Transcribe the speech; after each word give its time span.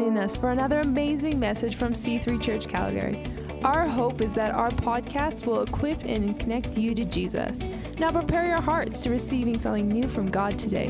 joining 0.00 0.16
us 0.16 0.34
for 0.34 0.50
another 0.50 0.80
amazing 0.80 1.38
message 1.38 1.76
from 1.76 1.92
C3 1.92 2.40
Church 2.40 2.66
Calgary. 2.66 3.22
Our 3.62 3.86
hope 3.86 4.22
is 4.22 4.32
that 4.32 4.54
our 4.54 4.70
podcast 4.70 5.44
will 5.44 5.60
equip 5.60 6.04
and 6.04 6.40
connect 6.40 6.78
you 6.78 6.94
to 6.94 7.04
Jesus. 7.04 7.60
Now 7.98 8.08
prepare 8.08 8.46
your 8.46 8.62
hearts 8.62 9.02
to 9.02 9.10
receiving 9.10 9.58
something 9.58 9.86
new 9.86 10.08
from 10.08 10.30
God 10.30 10.58
today. 10.58 10.88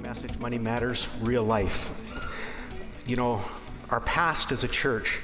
Message 0.00 0.38
Money 0.38 0.58
Matters 0.58 1.06
Real 1.20 1.44
Life. 1.44 1.92
You 3.06 3.16
know, 3.16 3.42
our 3.90 4.00
past 4.00 4.52
as 4.52 4.64
a 4.64 4.68
church 4.68 5.20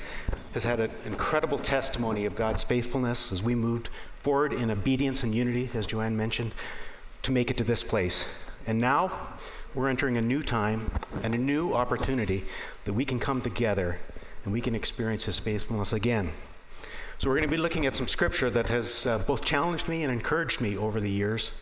has 0.56 0.64
had 0.64 0.80
an 0.80 0.90
incredible 1.04 1.58
testimony 1.58 2.24
of 2.24 2.34
God's 2.34 2.64
faithfulness 2.64 3.30
as 3.30 3.42
we 3.42 3.54
moved 3.54 3.90
forward 4.20 4.54
in 4.54 4.70
obedience 4.70 5.22
and 5.22 5.34
unity, 5.34 5.68
as 5.74 5.86
Joanne 5.86 6.16
mentioned, 6.16 6.52
to 7.24 7.30
make 7.30 7.50
it 7.50 7.58
to 7.58 7.64
this 7.64 7.84
place. 7.84 8.26
And 8.66 8.80
now 8.80 9.12
we're 9.74 9.90
entering 9.90 10.16
a 10.16 10.22
new 10.22 10.42
time 10.42 10.90
and 11.22 11.34
a 11.34 11.38
new 11.38 11.74
opportunity 11.74 12.46
that 12.86 12.94
we 12.94 13.04
can 13.04 13.20
come 13.20 13.42
together 13.42 13.98
and 14.44 14.52
we 14.54 14.62
can 14.62 14.74
experience 14.74 15.26
His 15.26 15.38
faithfulness 15.38 15.92
again. 15.92 16.30
So, 17.18 17.28
we're 17.28 17.36
going 17.36 17.50
to 17.50 17.54
be 17.54 17.60
looking 17.60 17.84
at 17.84 17.94
some 17.94 18.08
scripture 18.08 18.48
that 18.48 18.70
has 18.70 19.04
uh, 19.04 19.18
both 19.18 19.44
challenged 19.44 19.88
me 19.88 20.04
and 20.04 20.10
encouraged 20.10 20.62
me 20.62 20.74
over 20.74 21.00
the 21.00 21.10
years. 21.10 21.52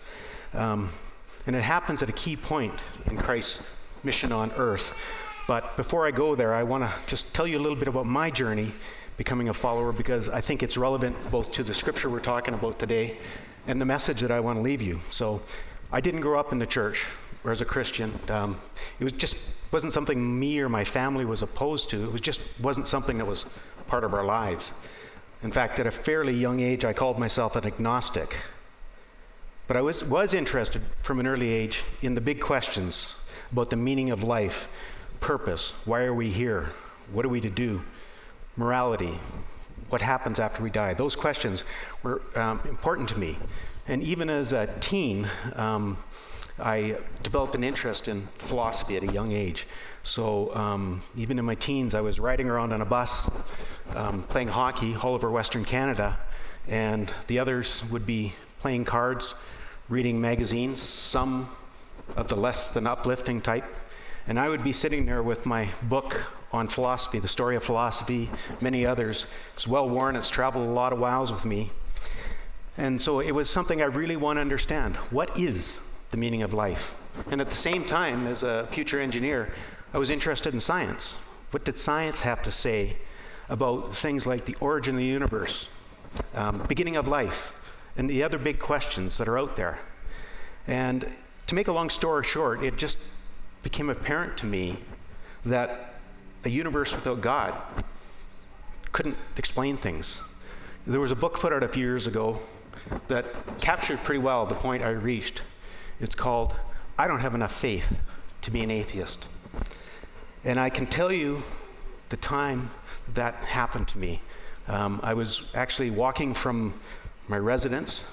Um, 0.53 0.91
and 1.49 1.57
it 1.57 1.63
happens 1.63 2.01
at 2.01 2.09
a 2.09 2.13
key 2.13 2.37
point 2.37 2.75
in 3.07 3.17
Christ's 3.17 3.61
mission 4.05 4.31
on 4.31 4.53
earth. 4.53 4.97
But 5.47 5.77
before 5.77 6.07
I 6.07 6.11
go 6.11 6.35
there, 6.35 6.55
I 6.55 6.63
want 6.63 6.85
to 6.85 6.93
just 7.07 7.33
tell 7.35 7.47
you 7.47 7.59
a 7.59 7.63
little 7.63 7.77
bit 7.77 7.89
about 7.89 8.07
my 8.07 8.31
journey 8.31 8.73
becoming 9.17 9.49
a 9.49 9.55
follower 9.55 9.93
because 9.93 10.29
I 10.29 10.41
think 10.41 10.63
it's 10.63 10.77
relevant 10.77 11.17
both 11.31 11.53
to 11.53 11.63
the 11.63 11.75
scripture 11.75 12.09
we're 12.09 12.21
talking 12.21 12.55
about 12.55 12.79
today 12.79 13.19
and 13.67 13.81
the 13.81 13.85
message 13.85 14.21
that 14.23 14.31
I 14.31 14.41
want 14.41 14.59
to 14.59 14.63
leave 14.63 14.83
you. 14.83 15.01
So, 15.11 15.43
I 15.93 16.01
didn't 16.01 16.23
grow 16.23 16.41
up 16.41 16.53
in 16.53 16.59
the 16.59 16.67
church 16.67 17.07
or 17.45 17.53
as 17.53 17.61
a 17.61 17.65
Christian. 17.65 18.13
Um, 18.29 18.59
it 18.99 19.05
was 19.05 19.13
just 19.13 19.37
wasn't 19.71 19.93
something 19.93 20.39
me 20.41 20.59
or 20.61 20.69
my 20.69 20.83
family 20.83 21.25
was 21.25 21.43
opposed 21.43 21.91
to. 21.91 22.05
It 22.05 22.11
was 22.11 22.21
just 22.21 22.41
wasn't 22.61 22.89
something 22.89 23.19
that 23.19 23.27
was 23.27 23.47
part 23.87 24.03
of 24.03 24.15
our 24.15 24.25
lives. 24.25 24.73
In 25.43 25.53
fact, 25.53 25.79
at 25.79 25.87
a 25.87 25.91
fairly 25.91 26.33
young 26.33 26.61
age, 26.61 26.85
I 26.85 26.93
called 26.93 27.19
myself 27.19 27.55
an 27.55 27.67
agnostic. 27.67 28.37
But 29.67 29.77
I 29.77 29.83
was, 29.83 30.05
was 30.05 30.35
interested 30.35 30.83
from 31.03 31.21
an 31.21 31.27
early 31.27 31.51
age 31.51 31.85
in 32.03 32.15
the 32.15 32.21
big 32.21 32.41
questions 32.41 33.15
about 33.53 33.71
the 33.71 33.77
meaning 33.77 34.11
of 34.11 34.25
life, 34.25 34.69
purpose, 35.25 35.73
why 35.87 36.05
are 36.05 36.13
we 36.13 36.29
here, 36.29 36.69
what 37.11 37.25
are 37.25 37.31
we 37.31 37.41
to 37.41 37.49
do, 37.49 37.83
morality, 38.57 39.19
what 39.89 40.03
happens 40.03 40.39
after 40.39 40.63
we 40.63 40.69
die. 40.69 40.93
Those 40.93 41.17
questions 41.17 41.65
were 42.03 42.21
um, 42.37 42.61
important 42.69 43.09
to 43.09 43.19
me. 43.19 43.39
And 43.89 44.03
even 44.03 44.29
as 44.29 44.53
a 44.53 44.67
teen, 44.81 45.27
um, 45.57 45.97
I 46.59 46.99
developed 47.23 47.55
an 47.55 47.65
interest 47.65 48.07
in 48.07 48.29
philosophy 48.37 48.99
at 48.99 49.03
a 49.03 49.11
young 49.11 49.33
age. 49.33 49.67
So 50.03 50.55
um, 50.55 51.03
even 51.17 51.39
in 51.39 51.47
my 51.47 51.55
teens, 51.55 51.95
I 51.95 52.03
was 52.03 52.21
riding 52.21 52.51
around 52.51 52.75
on 52.75 52.83
a 52.83 52.85
bus, 52.85 53.27
um, 53.95 54.25
playing 54.25 54.49
hockey 54.49 54.95
all 54.95 55.15
over 55.15 55.31
Western 55.31 55.65
Canada, 55.65 56.19
and 56.69 57.11
the 57.29 57.39
others 57.39 57.83
would 57.91 58.05
be 58.05 58.35
playing 58.61 58.85
cards, 58.85 59.35
reading 59.89 60.21
magazines, 60.21 60.83
some 60.83 61.49
of 62.15 62.29
the 62.29 62.37
less 62.37 62.69
than 62.69 62.87
uplifting 62.87 63.41
type. 63.41 63.65
And 64.27 64.39
I 64.39 64.49
would 64.49 64.65
be 64.65 64.73
sitting 64.73 65.05
there 65.05 65.23
with 65.23 65.45
my 65.45 65.69
book 65.83 66.19
on 66.51 66.69
philosophy, 66.69 67.19
the 67.19 67.29
story 67.29 67.57
of 67.57 67.65
philosophy, 67.65 68.31
many 68.61 68.87
others. 68.87 69.27
It's 69.53 69.69
well 69.69 69.89
worn, 69.89 70.17
it's 70.17 70.31
traveled 70.31 70.67
a 70.67 70.71
lot 70.71 70.93
of 70.93 70.99
miles 70.99 71.31
with 71.31 71.45
me. 71.45 71.71
And 72.79 73.03
so 73.03 73.21
it 73.21 73.33
was 73.33 73.51
something 73.51 73.83
I 73.83 73.87
really 73.87 74.17
want 74.17 74.39
to 74.39 74.41
understand. 74.41 74.97
What 75.11 75.39
is 75.39 75.81
the 76.11 76.17
meaning 76.17 76.43
of 76.43 76.55
life? 76.55 76.95
And 77.31 77.41
at 77.41 77.49
the 77.51 77.57
same 77.57 77.85
time, 77.85 78.27
as 78.27 78.43
a 78.43 78.67
future 78.71 78.99
engineer, 78.99 79.53
I 79.93 79.99
was 79.99 80.11
interested 80.11 80.55
in 80.55 80.61
science. 80.61 81.15
What 81.51 81.65
did 81.65 81.79
science 81.79 82.23
have 82.23 82.43
to 82.43 82.51
say 82.51 82.97
about 83.49 83.95
things 83.95 84.27
like 84.27 84.47
the 84.47 84.57
origin 84.59 84.95
of 84.95 85.01
the 85.01 85.07
universe, 85.07 85.69
um, 86.35 86.65
beginning 86.67 86.97
of 86.97 87.07
life, 87.07 87.53
and 87.97 88.09
the 88.09 88.23
other 88.23 88.39
big 88.39 88.59
questions 88.59 89.19
that 89.19 89.29
are 89.29 89.39
out 89.39 89.55
there? 89.55 89.79
And 90.67 91.13
to 91.47 91.55
make 91.55 91.69
a 91.69 91.73
long 91.73 91.91
story 91.91 92.25
short, 92.25 92.63
it 92.63 92.77
just 92.77 92.99
became 93.65 93.91
apparent 93.91 94.37
to 94.37 94.47
me 94.47 94.77
that 95.45 95.95
a 96.45 96.49
universe 96.49 96.95
without 96.95 97.21
God 97.21 97.55
couldn't 98.93 99.17
explain 99.37 99.77
things. 99.77 100.21
There 100.87 101.01
was 101.01 101.11
a 101.11 101.17
book 101.17 101.41
put 101.41 101.53
out 101.53 101.65
a 101.65 101.69
few 101.69 101.85
years 101.85 102.07
ago 102.07 102.39
that 103.09 103.25
captured 103.61 103.99
pretty 104.05 104.21
well 104.21 104.47
the 104.47 104.55
point 104.55 104.85
I 104.85 104.91
reached. 104.91 105.43
It's 105.99 106.15
called 106.15 106.55
I 106.99 107.09
Don't 107.09 107.21
Have 107.21 107.35
Enough 107.35 107.53
Faith 107.53 108.01
to 108.43 108.51
Be 108.51 108.61
an 108.61 108.71
Atheist. 108.71 109.29
And 110.45 110.61
I 110.61 110.69
can 110.69 110.87
tell 110.87 111.11
you 111.11 111.43
the 112.11 112.19
time 112.19 112.71
that 113.15 113.35
happened 113.37 113.89
to 113.89 113.99
me. 113.99 114.21
Um, 114.69 115.01
I 115.03 115.15
was 115.15 115.51
actually 115.55 115.91
walking 115.91 116.35
from 116.35 116.75
my 117.29 117.39
residence 117.39 118.05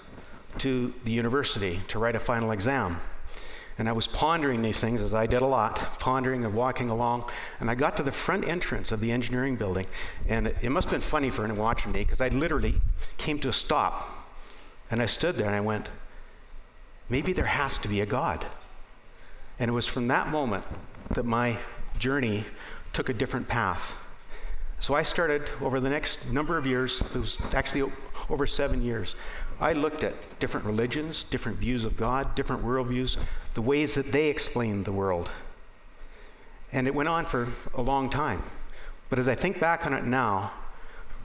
to 0.59 0.93
the 1.03 1.11
university 1.11 1.81
to 1.89 1.99
write 1.99 2.15
a 2.15 2.19
final 2.19 2.51
exam. 2.51 2.99
And 3.81 3.89
I 3.89 3.93
was 3.93 4.05
pondering 4.05 4.61
these 4.61 4.79
things, 4.79 5.01
as 5.01 5.15
I 5.15 5.25
did 5.25 5.41
a 5.41 5.47
lot, 5.47 5.75
pondering 5.97 6.45
and 6.45 6.53
walking 6.53 6.89
along. 6.89 7.25
And 7.59 7.67
I 7.67 7.73
got 7.73 7.97
to 7.97 8.03
the 8.03 8.11
front 8.11 8.47
entrance 8.47 8.91
of 8.91 9.01
the 9.01 9.11
engineering 9.11 9.55
building. 9.55 9.87
And 10.27 10.53
it, 10.61 10.69
must 10.69 10.85
have 10.85 10.91
been 10.91 11.01
funny 11.01 11.31
for 11.31 11.43
anyone 11.43 11.59
watching 11.59 11.91
me, 11.91 12.03
because 12.03 12.21
I 12.21 12.27
literally 12.27 12.75
came 13.17 13.39
to 13.39 13.49
a 13.49 13.53
stop. 13.53 14.07
And 14.91 15.01
I 15.01 15.07
stood 15.07 15.35
there 15.35 15.47
and 15.47 15.55
I 15.55 15.61
went, 15.61 15.89
maybe 17.09 17.33
there 17.33 17.45
has 17.45 17.79
to 17.79 17.87
be 17.87 18.01
a 18.01 18.05
God. 18.05 18.45
And 19.57 19.67
it 19.67 19.73
was 19.73 19.87
from 19.87 20.07
that 20.09 20.27
moment 20.27 20.63
that 21.15 21.25
my 21.25 21.57
journey 21.97 22.45
took 22.93 23.09
a 23.09 23.13
different 23.13 23.47
path. 23.47 23.97
So 24.79 24.93
I 24.93 25.01
started 25.01 25.49
over 25.59 25.79
the 25.79 25.89
next 25.89 26.29
number 26.29 26.55
of 26.55 26.67
years, 26.67 27.01
it 27.01 27.17
was 27.17 27.39
actually 27.55 27.91
over 28.29 28.45
seven 28.45 28.83
years. 28.83 29.15
I 29.61 29.73
looked 29.73 30.03
at 30.03 30.15
different 30.39 30.65
religions, 30.65 31.23
different 31.23 31.59
views 31.59 31.85
of 31.85 31.95
God, 31.95 32.33
different 32.33 32.65
worldviews, 32.65 33.17
the 33.53 33.61
ways 33.61 33.93
that 33.93 34.11
they 34.11 34.27
explained 34.27 34.85
the 34.85 34.91
world. 34.91 35.29
And 36.73 36.87
it 36.87 36.95
went 36.95 37.07
on 37.07 37.25
for 37.25 37.47
a 37.75 37.81
long 37.81 38.09
time. 38.09 38.41
But 39.09 39.19
as 39.19 39.29
I 39.29 39.35
think 39.35 39.59
back 39.59 39.85
on 39.85 39.93
it 39.93 40.03
now, 40.03 40.51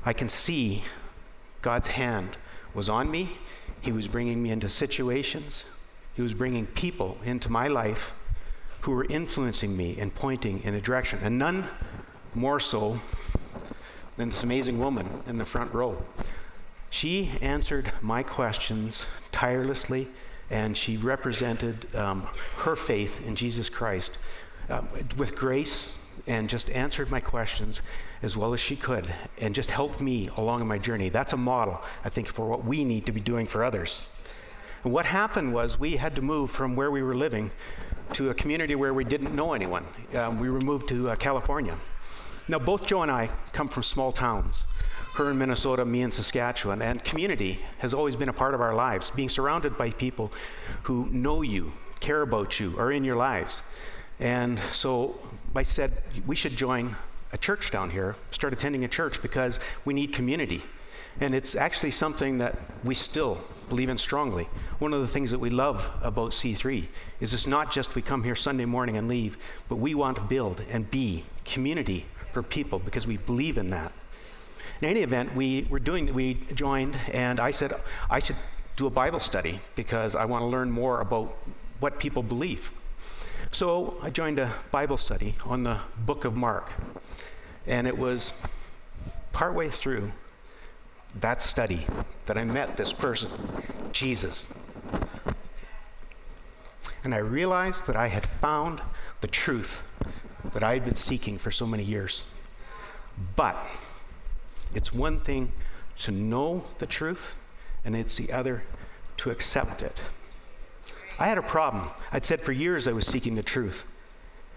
I 0.05 0.13
can 0.13 0.29
see 0.29 0.85
God's 1.63 1.89
hand 1.89 2.37
was 2.75 2.91
on 2.91 3.11
me. 3.11 3.39
He 3.81 3.91
was 3.91 4.07
bringing 4.07 4.43
me 4.43 4.51
into 4.51 4.69
situations, 4.69 5.65
He 6.15 6.21
was 6.21 6.35
bringing 6.35 6.67
people 6.67 7.17
into 7.25 7.51
my 7.51 7.69
life 7.69 8.13
who 8.83 8.93
were 8.93 9.07
influencing 9.07 9.77
me 9.77 9.97
and 9.99 10.15
pointing 10.15 10.63
in 10.63 10.75
a 10.75 10.81
direction. 10.81 11.21
And 11.23 11.39
none 11.39 11.65
more 12.35 12.61
so 12.61 13.01
than 14.17 14.29
this 14.29 14.45
amazing 14.45 14.79
woman 14.79 15.23
in 15.27 15.39
the 15.39 15.45
front 15.45 15.73
row. 15.73 16.05
She 16.91 17.33
answered 17.41 17.93
my 18.01 18.23
questions 18.23 19.07
tirelessly, 19.33 20.09
and 20.51 20.77
she 20.77 20.97
represented 20.97 21.95
um, 21.95 22.23
her 22.59 22.77
faith 22.77 23.27
in 23.27 23.35
Jesus 23.37 23.69
Christ 23.69 24.19
um, 24.69 24.89
with 25.17 25.35
grace 25.35 25.97
and 26.27 26.49
just 26.49 26.71
answered 26.71 27.11
my 27.11 27.21
questions 27.21 27.83
as 28.23 28.37
well 28.37 28.55
as 28.55 28.61
she 28.61 28.77
could 28.77 29.13
and 29.39 29.55
just 29.55 29.71
helped 29.71 30.01
me 30.01 30.29
along 30.37 30.61
in 30.61 30.67
my 30.67 30.79
journey. 30.79 31.09
That's 31.09 31.33
a 31.33 31.37
model, 31.37 31.83
I 32.05 32.09
think, 32.09 32.29
for 32.29 32.47
what 32.47 32.65
we 32.65 32.85
need 32.85 33.07
to 33.07 33.13
be 33.13 33.21
doing 33.21 33.47
for 33.47 33.63
others. 33.63 34.03
And 34.85 34.93
what 34.93 35.07
happened 35.07 35.53
was 35.53 35.79
we 35.79 35.97
had 35.97 36.15
to 36.17 36.23
move 36.23 36.51
from 36.51 36.77
where 36.77 36.91
we 36.91 37.03
were 37.03 37.15
living 37.15 37.51
to 38.15 38.31
a 38.31 38.35
community 38.35 38.75
where 38.75 38.95
we 38.95 39.05
didn't 39.05 39.35
know 39.35 39.53
anyone. 39.53 39.85
Um, 40.15 40.39
we 40.39 40.49
were 40.49 40.61
moved 40.61 40.89
to 40.89 41.11
uh, 41.11 41.17
California. 41.17 41.77
Now, 42.49 42.61
both 42.61 42.87
Joe 42.87 43.03
and 43.03 43.11
I 43.11 43.31
come 43.53 43.67
from 43.67 43.83
small 43.83 44.13
towns. 44.13 44.63
Her 45.17 45.31
in 45.31 45.39
Minnesota, 45.39 45.83
me 45.83 46.03
in 46.03 46.13
Saskatchewan. 46.13 46.83
And 46.83 47.03
community 47.03 47.59
has 47.79 47.95
always 47.95 48.17
been 48.17 48.29
a 48.29 48.35
part 48.35 48.53
of 48.53 48.61
our 48.61 48.75
lives, 48.75 49.11
being 49.11 49.31
surrounded 49.31 49.79
by 49.79 49.91
people 49.91 50.31
who 50.83 51.09
know 51.11 51.41
you, 51.41 51.73
care 52.01 52.21
about 52.21 52.61
you, 52.61 52.79
are 52.79 52.93
in 52.93 53.03
your 53.03 53.17
lives. 53.17 53.63
And 54.21 54.59
so 54.73 55.19
I 55.55 55.63
said, 55.63 56.03
we 56.27 56.37
should 56.37 56.55
join 56.55 56.97
a 57.33 57.39
church 57.39 57.71
down 57.71 57.89
here, 57.89 58.15
start 58.31 58.53
attending 58.53 58.85
a 58.85 58.89
church 58.89 59.23
because 59.23 59.59
we 59.87 59.95
need 59.95 60.13
community. 60.13 60.63
And 61.19 61.35
it's 61.35 61.55
actually 61.55 61.93
something 61.93 62.37
that 62.39 62.59
we 62.85 62.95
still 62.95 63.39
believe 63.71 63.89
in 63.89 63.97
strongly. 63.97 64.45
One 64.81 64.93
of 64.93 65.01
the 65.01 65.09
things 65.09 65.31
that 65.31 65.39
we 65.39 65.49
love 65.49 65.91
about 66.03 66.33
C3 66.33 66.89
is 67.21 67.33
it's 67.33 67.47
not 67.47 67.73
just 67.73 67.95
we 67.95 68.03
come 68.03 68.23
here 68.23 68.37
Sunday 68.37 68.67
morning 68.67 68.99
and 68.99 69.09
leave, 69.09 69.39
but 69.71 69.77
we 69.77 69.95
want 69.95 70.19
to 70.19 70.23
build 70.25 70.63
and 70.71 70.91
be 70.91 71.25
community 71.47 72.05
for 72.35 72.43
people 72.43 72.79
because 72.79 73.07
we 73.07 73.17
believe 73.17 73.57
in 73.57 73.71
that. 73.71 73.93
In 74.81 74.89
any 74.89 75.01
event, 75.01 75.35
we 75.35 75.67
were 75.71 75.79
doing 75.79 76.13
we 76.13 76.35
joined 76.55 76.97
and 77.13 77.41
I 77.41 77.51
said 77.51 77.75
I 78.11 78.21
should 78.21 78.37
do 78.77 78.87
a 78.87 78.91
Bible 78.91 79.21
study 79.21 79.61
because 79.75 80.15
I 80.15 80.27
want 80.27 80.43
to 80.43 80.47
learn 80.47 80.71
more 80.71 81.01
about 81.01 81.37
what 81.81 81.99
people 81.99 82.23
believe. 82.23 82.73
So 83.53 83.97
I 84.03 84.11
joined 84.11 84.39
a 84.39 84.53
Bible 84.71 84.99
study 84.99 85.35
on 85.47 85.63
the 85.63 85.79
book 86.05 86.25
of 86.25 86.37
Mark. 86.37 86.71
And 87.67 87.87
it 87.87 87.97
was 87.97 88.33
partway 89.33 89.71
through 89.71 90.13
that 91.21 91.43
study 91.43 91.87
that 92.27 92.37
I 92.37 92.45
met 92.45 92.77
this 92.77 92.93
person, 92.93 93.31
Jesus. 93.93 94.51
And 97.03 97.15
I 97.15 97.19
realized 97.19 97.87
that 97.87 97.97
I 97.97 98.09
had 98.09 98.27
found 98.27 98.83
the 99.21 99.29
truth 99.29 99.83
that 100.53 100.63
I 100.63 100.75
had 100.75 100.85
been 100.85 100.97
seeking 100.97 101.39
for 101.39 101.51
so 101.51 101.67
many 101.67 101.83
years. 101.83 102.25
But 103.37 103.57
it's 104.75 104.93
one 104.93 105.19
thing 105.19 105.53
to 106.01 106.11
know 106.11 106.65
the 106.79 106.87
truth, 106.87 107.37
and 107.85 107.97
it's 107.97 108.17
the 108.17 108.33
other 108.33 108.65
to 109.19 109.31
accept 109.31 109.83
it. 109.83 110.01
I 111.19 111.29
had 111.29 111.39
a 111.39 111.43
problem. 111.43 111.89
I'd 112.13 112.27
said 112.27 112.41
for 112.41 112.53
years 112.53 112.87
I 112.87 112.93
was 112.93 113.07
seeking 113.07 113.35
the 113.35 113.43
truth. 113.43 113.85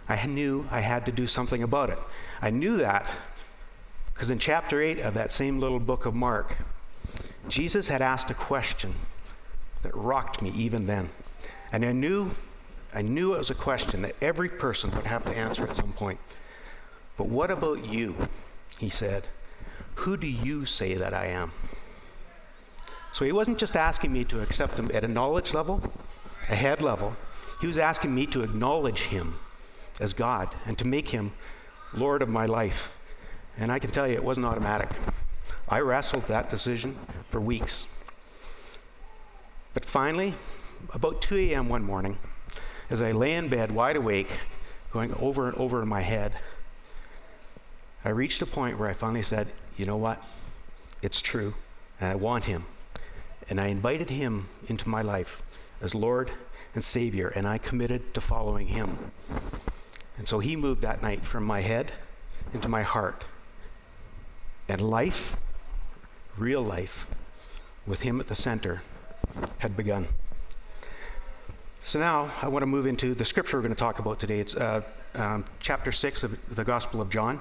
I 0.10 0.26
knew 0.26 0.68
I 0.72 0.82
had 0.82 1.06
to 1.06 1.12
do 1.12 1.28
something 1.28 1.64
about 1.64 1.90
it. 1.90 2.00
I 2.42 2.50
knew 2.50 2.78
that 2.78 3.10
because 4.14 4.32
in 4.32 4.40
chapter 4.40 4.82
8 4.82 5.00
of 5.00 5.14
that 5.14 5.32
same 5.32 5.60
little 5.60 5.80
book 5.80 6.06
of 6.06 6.14
Mark, 6.14 6.58
Jesus 7.48 7.88
had 7.88 8.02
asked 8.02 8.30
a 8.30 8.34
question 8.34 8.96
that 9.84 9.96
rocked 9.96 10.42
me 10.42 10.50
even 10.52 10.88
then. 10.88 11.10
And 11.72 11.86
I 11.86 11.94
knew 11.94 12.32
I 12.94 13.04
knew 13.04 13.36
it 13.36 13.38
was 13.38 13.52
a 13.52 13.56
question 13.56 14.02
that 14.02 14.16
every 14.22 14.50
person 14.50 14.92
would 14.92 15.06
have 15.06 15.24
to 15.26 15.30
answer 15.30 15.68
at 15.68 15.76
some 15.76 15.94
point. 15.94 16.20
But 17.18 17.28
what 17.28 17.52
about 17.52 17.86
you? 17.86 18.16
He 18.80 18.90
said, 18.90 19.28
Who 20.04 20.16
do 20.16 20.28
you 20.28 20.66
say 20.66 20.94
that 20.94 21.14
I 21.14 21.26
am? 21.26 21.52
So 23.12 23.26
he 23.26 23.34
wasn't 23.34 23.58
just 23.58 23.76
asking 23.76 24.14
me 24.14 24.24
to 24.26 24.42
accept 24.42 24.80
him 24.80 24.90
at 24.94 25.04
a 25.04 25.10
knowledge 25.10 25.54
level, 25.54 25.84
a 26.50 26.56
head 26.56 26.82
level. 26.82 27.18
He 27.60 27.68
was 27.68 27.78
asking 27.78 28.16
me 28.16 28.26
to 28.28 28.42
acknowledge 28.42 29.02
him 29.02 29.36
as 30.00 30.14
God 30.14 30.56
and 30.66 30.78
to 30.78 30.88
make 30.88 31.10
him 31.10 31.34
Lord 31.94 32.22
of 32.22 32.30
my 32.30 32.46
life. 32.46 32.94
And 33.58 33.74
I 33.74 33.80
can 33.80 33.92
tell 33.92 34.08
you, 34.08 34.14
it 34.14 34.24
wasn't 34.24 34.46
automatic. 34.46 34.90
I 35.68 35.82
wrestled 35.82 36.28
that 36.28 36.50
decision 36.50 36.96
for 37.30 37.42
weeks. 37.42 37.84
But 39.74 39.84
finally, 39.84 40.34
about 40.94 41.22
2 41.22 41.36
a.m. 41.36 41.68
one 41.68 41.84
morning, 41.84 42.18
as 42.90 43.02
I 43.02 43.12
lay 43.12 43.34
in 43.34 43.50
bed 43.50 43.74
wide 43.74 43.98
awake, 43.98 44.40
going 44.92 45.14
over 45.16 45.50
and 45.50 45.58
over 45.58 45.82
in 45.82 45.90
my 45.90 46.02
head, 46.02 46.36
I 48.06 48.10
reached 48.10 48.42
a 48.42 48.46
point 48.46 48.80
where 48.80 48.88
I 48.88 48.94
finally 48.94 49.22
said, 49.22 49.50
You 49.80 49.86
know 49.86 49.96
what? 49.96 50.22
It's 51.02 51.22
true, 51.22 51.54
and 52.02 52.12
I 52.12 52.16
want 52.16 52.44
him. 52.44 52.66
And 53.50 53.62
I 53.62 53.68
invited 53.68 54.10
him 54.10 54.50
into 54.68 54.90
my 54.90 55.02
life 55.02 55.42
as 55.82 55.96
Lord 55.96 56.32
and 56.76 56.84
Savior, 56.84 57.30
and 57.30 57.48
I 57.48 57.60
committed 57.60 58.14
to 58.14 58.20
following 58.20 58.68
him. 58.68 58.98
And 60.18 60.28
so 60.28 60.40
he 60.40 60.58
moved 60.58 60.82
that 60.82 61.02
night 61.02 61.26
from 61.26 61.46
my 61.46 61.62
head 61.62 61.94
into 62.54 62.68
my 62.68 62.84
heart. 62.84 63.24
And 64.68 64.82
life, 64.82 65.38
real 66.38 66.62
life, 66.62 67.08
with 67.88 68.02
him 68.02 68.20
at 68.20 68.28
the 68.28 68.36
center, 68.36 68.82
had 69.60 69.78
begun. 69.78 70.10
So 71.80 72.00
now 72.00 72.30
I 72.42 72.50
want 72.50 72.64
to 72.64 72.68
move 72.68 72.86
into 72.86 73.16
the 73.16 73.24
scripture 73.24 73.56
we're 73.56 73.62
going 73.62 73.74
to 73.74 73.80
talk 73.80 74.00
about 74.00 74.20
today. 74.20 74.42
It's 74.42 74.58
uh, 74.58 74.82
um, 75.16 75.46
chapter 75.62 75.94
6 75.94 76.24
of 76.24 76.56
the 76.56 76.66
Gospel 76.66 77.00
of 77.00 77.10
John. 77.10 77.40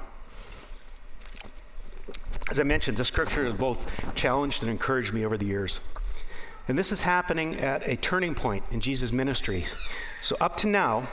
As 2.50 2.58
I 2.58 2.62
mentioned, 2.62 2.96
the 2.96 3.04
scripture 3.04 3.44
has 3.44 3.54
both 3.54 4.14
challenged 4.14 4.62
and 4.62 4.70
encouraged 4.70 5.12
me 5.12 5.24
over 5.24 5.36
the 5.36 5.44
years. 5.44 5.80
And 6.66 6.78
this 6.78 6.92
is 6.92 7.02
happening 7.02 7.56
at 7.56 7.86
a 7.86 7.96
turning 7.96 8.34
point 8.34 8.64
in 8.70 8.80
Jesus' 8.80 9.12
ministry. 9.12 9.66
So, 10.22 10.36
up 10.40 10.56
to 10.58 10.66
now, 10.66 11.08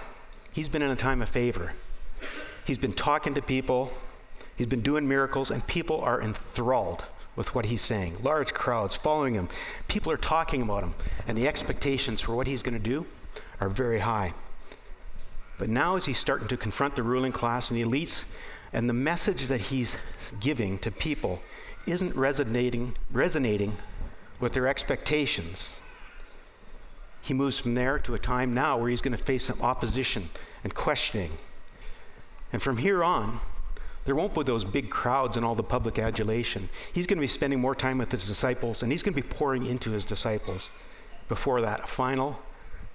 he's 0.53 0.69
been 0.69 0.81
in 0.81 0.91
a 0.91 0.95
time 0.95 1.21
of 1.21 1.29
favor. 1.29 1.73
He's 2.65 2.77
been 2.77 2.93
talking 2.93 3.33
to 3.35 3.41
people, 3.41 3.91
he's 4.57 4.67
been 4.67 4.81
doing 4.81 5.07
miracles, 5.07 5.51
and 5.51 5.65
people 5.67 5.99
are 6.01 6.21
enthralled 6.21 7.05
with 7.35 7.53
what 7.53 7.65
he's 7.65 7.81
saying. 7.81 8.17
Large 8.23 8.53
crowds 8.53 8.95
following 8.95 9.33
him. 9.33 9.49
People 9.87 10.11
are 10.11 10.17
talking 10.17 10.61
about 10.61 10.83
him, 10.83 10.95
and 11.27 11.37
the 11.37 11.47
expectations 11.47 12.21
for 12.21 12.33
what 12.33 12.47
he's 12.47 12.63
going 12.63 12.73
to 12.73 12.79
do 12.79 13.05
are 13.59 13.69
very 13.69 13.99
high. 13.99 14.33
But 15.57 15.69
now, 15.69 15.95
as 15.95 16.05
he's 16.05 16.17
starting 16.17 16.47
to 16.47 16.57
confront 16.57 16.95
the 16.95 17.03
ruling 17.03 17.31
class 17.31 17.69
and 17.69 17.79
the 17.79 17.83
elites, 17.83 18.25
and 18.73 18.89
the 18.89 18.93
message 18.93 19.47
that 19.47 19.61
he's 19.61 19.97
giving 20.39 20.77
to 20.79 20.91
people 20.91 21.41
isn't 21.85 22.15
resonating, 22.15 22.93
resonating 23.11 23.73
with 24.39 24.53
their 24.53 24.67
expectations. 24.67 25.75
He 27.21 27.33
moves 27.33 27.57
from 27.57 27.73
there 27.75 27.97
to 27.99 28.13
a 28.13 28.19
time 28.19 28.53
now 28.53 28.77
where 28.77 28.89
he's 28.89 29.01
going 29.01 29.17
to 29.17 29.23
face 29.23 29.45
some 29.45 29.61
opposition 29.61 30.29
and 30.63 30.73
questioning. 30.73 31.31
And 32.53 32.61
from 32.61 32.77
here 32.77 33.03
on, 33.03 33.39
there 34.05 34.15
won't 34.15 34.35
be 34.35 34.43
those 34.43 34.63
big 34.63 34.91
crowds 34.91 35.35
and 35.35 35.45
all 35.45 35.55
the 35.55 35.63
public 35.63 35.97
adulation. 35.97 36.69
He's 36.93 37.07
going 37.07 37.17
to 37.17 37.21
be 37.21 37.27
spending 37.27 37.59
more 37.59 37.73
time 37.73 37.97
with 37.97 38.11
his 38.11 38.27
disciples, 38.27 38.83
and 38.83 38.91
he's 38.91 39.01
going 39.01 39.15
to 39.15 39.21
be 39.21 39.27
pouring 39.27 39.65
into 39.65 39.91
his 39.91 40.05
disciples 40.05 40.69
before 41.27 41.61
that 41.61 41.89
final 41.89 42.39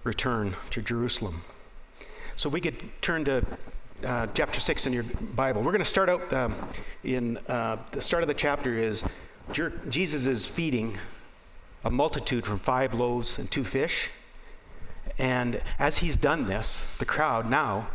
return 0.05 0.55
to 0.71 0.81
Jerusalem. 0.81 1.43
So 2.37 2.49
we 2.49 2.61
could 2.61 2.77
turn 3.03 3.25
to 3.25 3.45
uh, 4.05 4.27
chapter 4.35 4.61
6 4.61 4.87
in 4.87 4.93
your 4.93 5.03
Bible. 5.03 5.63
We're 5.63 5.73
going 5.73 5.81
to 5.81 5.85
start 5.85 6.09
out 6.09 6.33
um, 6.33 6.55
in 7.05 7.37
uh, 7.49 7.79
the 7.93 8.01
start 8.01 8.23
of 8.23 8.29
the 8.29 8.35
chapter 8.35 8.79
is 8.79 9.05
Jesus 9.53 10.27
is 10.27 10.47
feeding 10.47 10.97
a 11.85 11.91
multitude 11.91 12.47
from 12.47 12.59
five 12.59 12.95
loaves 12.95 13.39
and 13.39 13.51
two 13.51 13.65
fish. 13.65 14.11
And 15.19 15.61
as 15.79 15.99
he's 15.99 16.17
done 16.17 16.47
this, 16.47 16.87
the 16.99 17.05
crowd 17.05 17.51
now 17.51 17.89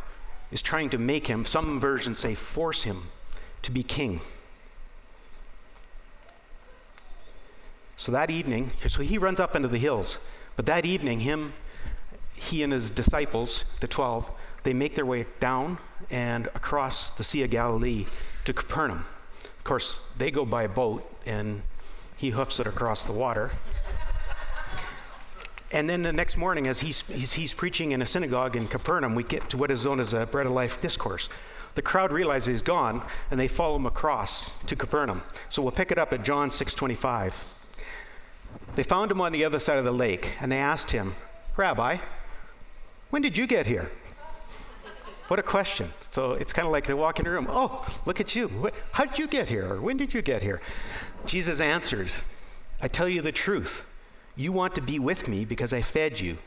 is 0.51 0.61
trying 0.61 0.89
to 0.91 0.97
make 0.97 1.27
him, 1.27 1.45
some 1.45 1.79
versions 1.79 2.19
say, 2.19 2.35
force 2.35 2.83
him 2.83 3.09
to 3.61 3.71
be 3.71 3.83
king. 3.83 4.21
So 7.95 8.11
that 8.11 8.29
evening, 8.29 8.71
so 8.87 9.01
he 9.01 9.17
runs 9.17 9.39
up 9.39 9.55
into 9.55 9.69
the 9.69 9.77
hills. 9.77 10.17
But 10.55 10.65
that 10.65 10.85
evening, 10.85 11.21
him, 11.21 11.53
he 12.33 12.61
and 12.63 12.73
his 12.73 12.89
disciples, 12.89 13.65
the 13.79 13.87
12, 13.87 14.29
they 14.63 14.73
make 14.73 14.95
their 14.95 15.05
way 15.05 15.25
down 15.39 15.77
and 16.09 16.47
across 16.47 17.09
the 17.11 17.23
Sea 17.23 17.43
of 17.43 17.49
Galilee 17.49 18.05
to 18.45 18.53
Capernaum. 18.53 19.05
Of 19.43 19.63
course, 19.63 19.99
they 20.17 20.31
go 20.31 20.45
by 20.45 20.67
boat, 20.67 21.09
and 21.25 21.63
he 22.15 22.29
hoofs 22.29 22.59
it 22.59 22.67
across 22.67 23.05
the 23.05 23.11
water. 23.11 23.51
And 25.71 25.89
then 25.89 26.03
the 26.03 26.13
next 26.13 26.37
morning, 26.37 26.67
as 26.67 26.79
he's, 26.79 27.01
he's, 27.01 27.33
he's, 27.33 27.53
preaching 27.53 27.91
in 27.91 28.01
a 28.01 28.05
synagogue 28.05 28.55
in 28.55 28.67
Capernaum, 28.67 29.15
we 29.15 29.23
get 29.23 29.49
to 29.49 29.57
what 29.57 29.71
is 29.71 29.85
known 29.85 29.99
as 29.99 30.13
a 30.13 30.25
bread 30.25 30.45
of 30.45 30.53
life 30.53 30.79
discourse. 30.79 31.27
The 31.73 31.81
crowd 31.81 32.13
realizes 32.13 32.47
he's 32.47 32.61
gone, 32.61 33.03
and 33.29 33.39
they 33.39 33.49
follow 33.49 33.75
him 33.75 33.85
across 33.85 34.51
to 34.67 34.75
Capernaum. 34.75 35.23
So 35.49 35.61
we'll 35.61 35.73
pick 35.73 35.91
it 35.91 35.99
up 35.99 36.13
at 36.13 36.23
John 36.23 36.49
6:25. 36.49 37.33
They 38.75 38.83
found 38.83 39.11
him 39.11 39.19
on 39.19 39.33
the 39.33 39.43
other 39.43 39.59
side 39.59 39.77
of 39.77 39.83
the 39.83 39.91
lake, 39.91 40.33
and 40.39 40.51
they 40.51 40.59
asked 40.59 40.91
him, 40.91 41.15
"Rabbi, 41.57 41.97
when 43.09 43.21
did 43.21 43.37
you 43.37 43.45
get 43.47 43.67
here?" 43.67 43.91
What 45.27 45.39
a 45.39 45.43
question. 45.43 45.91
So 46.09 46.33
it's 46.33 46.53
kind 46.53 46.67
of 46.67 46.71
like 46.71 46.85
they 46.85 46.93
walk 46.93 47.19
in 47.19 47.25
the 47.25 47.31
room. 47.31 47.47
Oh, 47.49 47.85
look 48.05 48.19
at 48.19 48.35
you. 48.35 48.69
how 48.91 49.05
did 49.05 49.17
you 49.17 49.27
get 49.27 49.49
here? 49.49 49.73
Or 49.73 49.81
when 49.81 49.97
did 49.97 50.13
you 50.13 50.21
get 50.21 50.43
here? 50.43 50.61
Jesus 51.25 51.59
answers, 51.59 52.23
I 52.81 52.87
tell 52.87 53.09
you 53.09 53.21
the 53.21 53.31
truth. 53.31 53.83
You 54.35 54.51
want 54.51 54.75
to 54.75 54.81
be 54.81 54.99
with 54.99 55.27
me 55.27 55.45
because 55.45 55.73
I 55.73 55.81
fed 55.81 56.19
you, 56.19 56.37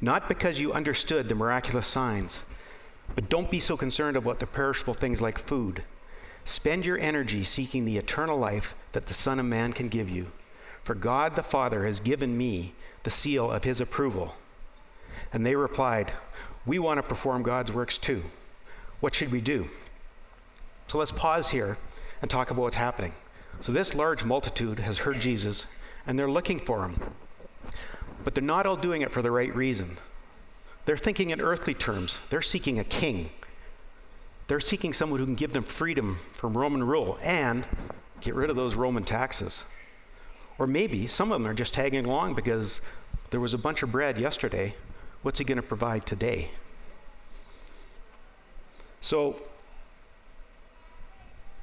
not 0.00 0.28
because 0.28 0.58
you 0.58 0.72
understood 0.72 1.28
the 1.28 1.34
miraculous 1.34 1.86
signs. 1.86 2.42
But 3.14 3.30
don't 3.30 3.50
be 3.50 3.60
so 3.60 3.76
concerned 3.76 4.16
about 4.16 4.40
the 4.40 4.46
perishable 4.46 4.94
things 4.94 5.22
like 5.22 5.38
food. 5.38 5.82
Spend 6.44 6.84
your 6.84 6.98
energy 6.98 7.44
seeking 7.44 7.84
the 7.84 7.96
eternal 7.96 8.38
life 8.38 8.74
that 8.92 9.06
the 9.06 9.14
Son 9.14 9.38
of 9.38 9.46
Man 9.46 9.72
can 9.72 9.88
give 9.88 10.10
you. 10.10 10.32
For 10.82 10.94
God 10.94 11.36
the 11.36 11.42
Father 11.42 11.86
has 11.86 12.00
given 12.00 12.36
me 12.36 12.74
the 13.04 13.10
seal 13.10 13.50
of 13.50 13.64
his 13.64 13.80
approval. 13.80 14.34
And 15.32 15.46
they 15.46 15.54
replied, 15.54 16.12
We 16.68 16.78
want 16.78 16.98
to 16.98 17.02
perform 17.02 17.42
God's 17.42 17.72
works 17.72 17.96
too. 17.96 18.24
What 19.00 19.14
should 19.14 19.32
we 19.32 19.40
do? 19.40 19.70
So 20.86 20.98
let's 20.98 21.12
pause 21.12 21.48
here 21.48 21.78
and 22.20 22.30
talk 22.30 22.50
about 22.50 22.60
what's 22.60 22.76
happening. 22.76 23.14
So, 23.62 23.72
this 23.72 23.94
large 23.94 24.24
multitude 24.24 24.78
has 24.80 24.98
heard 24.98 25.18
Jesus 25.18 25.66
and 26.06 26.18
they're 26.18 26.30
looking 26.30 26.60
for 26.60 26.84
him. 26.84 27.00
But 28.22 28.34
they're 28.34 28.44
not 28.44 28.66
all 28.66 28.76
doing 28.76 29.00
it 29.00 29.10
for 29.10 29.22
the 29.22 29.30
right 29.30 29.54
reason. 29.56 29.96
They're 30.84 30.98
thinking 30.98 31.30
in 31.30 31.40
earthly 31.40 31.72
terms. 31.72 32.20
They're 32.28 32.42
seeking 32.42 32.78
a 32.78 32.84
king. 32.84 33.30
They're 34.46 34.60
seeking 34.60 34.92
someone 34.92 35.20
who 35.20 35.26
can 35.26 35.36
give 35.36 35.54
them 35.54 35.64
freedom 35.64 36.18
from 36.34 36.56
Roman 36.56 36.84
rule 36.84 37.18
and 37.22 37.66
get 38.20 38.34
rid 38.34 38.50
of 38.50 38.56
those 38.56 38.74
Roman 38.74 39.04
taxes. 39.04 39.64
Or 40.58 40.66
maybe 40.66 41.06
some 41.06 41.32
of 41.32 41.40
them 41.40 41.50
are 41.50 41.54
just 41.54 41.72
tagging 41.72 42.04
along 42.04 42.34
because 42.34 42.82
there 43.30 43.40
was 43.40 43.54
a 43.54 43.58
bunch 43.58 43.82
of 43.82 43.90
bread 43.90 44.18
yesterday. 44.18 44.74
What's 45.22 45.38
he 45.38 45.44
going 45.44 45.56
to 45.56 45.62
provide 45.62 46.06
today? 46.06 46.50
So 49.00 49.36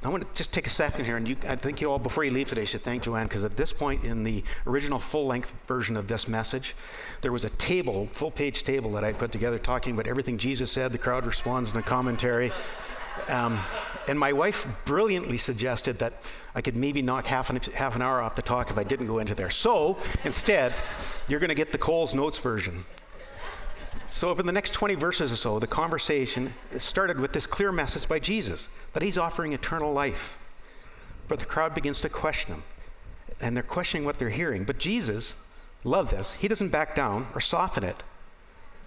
I 0.04 0.10
want 0.10 0.24
to 0.24 0.38
just 0.38 0.54
take 0.54 0.68
a 0.68 0.70
second 0.70 1.06
here, 1.06 1.18
and 1.18 1.28
you, 1.28 1.36
I 1.48 1.56
think 1.56 1.82
you 1.82 1.90
all, 1.90 1.98
before 1.98 2.24
you 2.24 2.32
leave 2.32 2.50
today, 2.50 2.66
should 2.66 2.84
thank 2.84 3.04
Joanne, 3.04 3.28
because 3.28 3.44
at 3.44 3.58
this 3.58 3.74
point 3.74 4.04
in 4.04 4.24
the 4.24 4.44
original 4.68 5.00
full 5.00 5.26
length 5.26 5.54
version 5.68 5.98
of 5.98 6.08
this 6.08 6.28
message, 6.28 6.76
there 7.22 7.32
was 7.32 7.44
a 7.44 7.50
table, 7.50 8.08
full 8.08 8.32
page 8.32 8.64
table 8.64 8.92
that 8.92 9.04
I 9.04 9.14
put 9.14 9.32
together 9.32 9.58
talking 9.58 9.94
about 9.94 10.08
everything 10.08 10.38
Jesus 10.38 10.72
said. 10.72 10.92
The 10.92 10.98
crowd 10.98 11.26
responds 11.26 11.72
in 11.72 11.76
the 11.76 11.84
commentary. 11.84 12.52
Um, 13.30 13.60
And 14.08 14.20
my 14.20 14.34
wife 14.34 14.68
brilliantly 14.86 15.38
suggested 15.38 15.98
that 16.00 16.14
I 16.54 16.62
could 16.62 16.76
maybe 16.76 17.02
knock 17.02 17.26
half 17.26 17.50
an, 17.50 17.60
half 17.74 17.96
an 17.96 18.02
hour 18.04 18.22
off 18.22 18.36
the 18.36 18.44
talk 18.44 18.70
if 18.70 18.78
I 18.78 18.84
didn't 18.84 19.08
go 19.08 19.18
into 19.18 19.34
there. 19.34 19.50
So 19.50 19.98
instead, 20.24 20.80
you're 21.28 21.40
going 21.40 21.50
to 21.50 21.56
get 21.56 21.72
the 21.72 21.80
Coles 21.80 22.14
Notes 22.14 22.38
version. 22.38 22.86
So, 24.16 24.30
over 24.30 24.42
the 24.42 24.54
next 24.54 24.72
20 24.72 24.96
verses 24.96 25.30
or 25.30 25.36
so, 25.36 25.60
the 25.60 25.68
conversation 25.68 26.54
started 26.78 27.20
with 27.20 27.34
this 27.34 27.46
clear 27.46 27.74
message 27.74 28.08
by 28.08 28.18
Jesus 28.20 28.70
that 28.94 29.04
he's 29.04 29.18
offering 29.18 29.52
eternal 29.52 29.92
life. 29.92 30.38
But 31.28 31.40
the 31.40 31.46
crowd 31.46 31.76
begins 31.76 32.00
to 32.00 32.08
question 32.08 32.54
him, 32.54 32.64
and 33.42 33.58
they're 33.58 33.62
questioning 33.62 34.06
what 34.06 34.18
they're 34.18 34.30
hearing. 34.30 34.64
But 34.64 34.78
Jesus, 34.78 35.36
love 35.84 36.12
this, 36.12 36.36
he 36.36 36.48
doesn't 36.48 36.70
back 36.70 36.96
down 36.96 37.28
or 37.36 37.42
soften 37.42 37.84
it. 37.84 38.04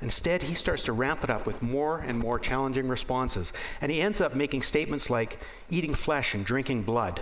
Instead, 0.01 0.45
he 0.45 0.55
starts 0.55 0.83
to 0.85 0.95
ramp 0.95 1.23
it 1.23 1.29
up 1.29 1.45
with 1.45 1.61
more 1.61 1.99
and 1.99 2.19
more 2.19 2.39
challenging 2.39 2.89
responses. 2.89 3.53
And 3.83 3.93
he 3.93 4.01
ends 4.01 4.23
up 4.23 4.35
making 4.35 4.63
statements 4.63 5.11
like 5.11 5.39
eating 5.69 5.93
flesh 5.93 6.33
and 6.33 6.43
drinking 6.43 6.85
blood. 6.85 7.21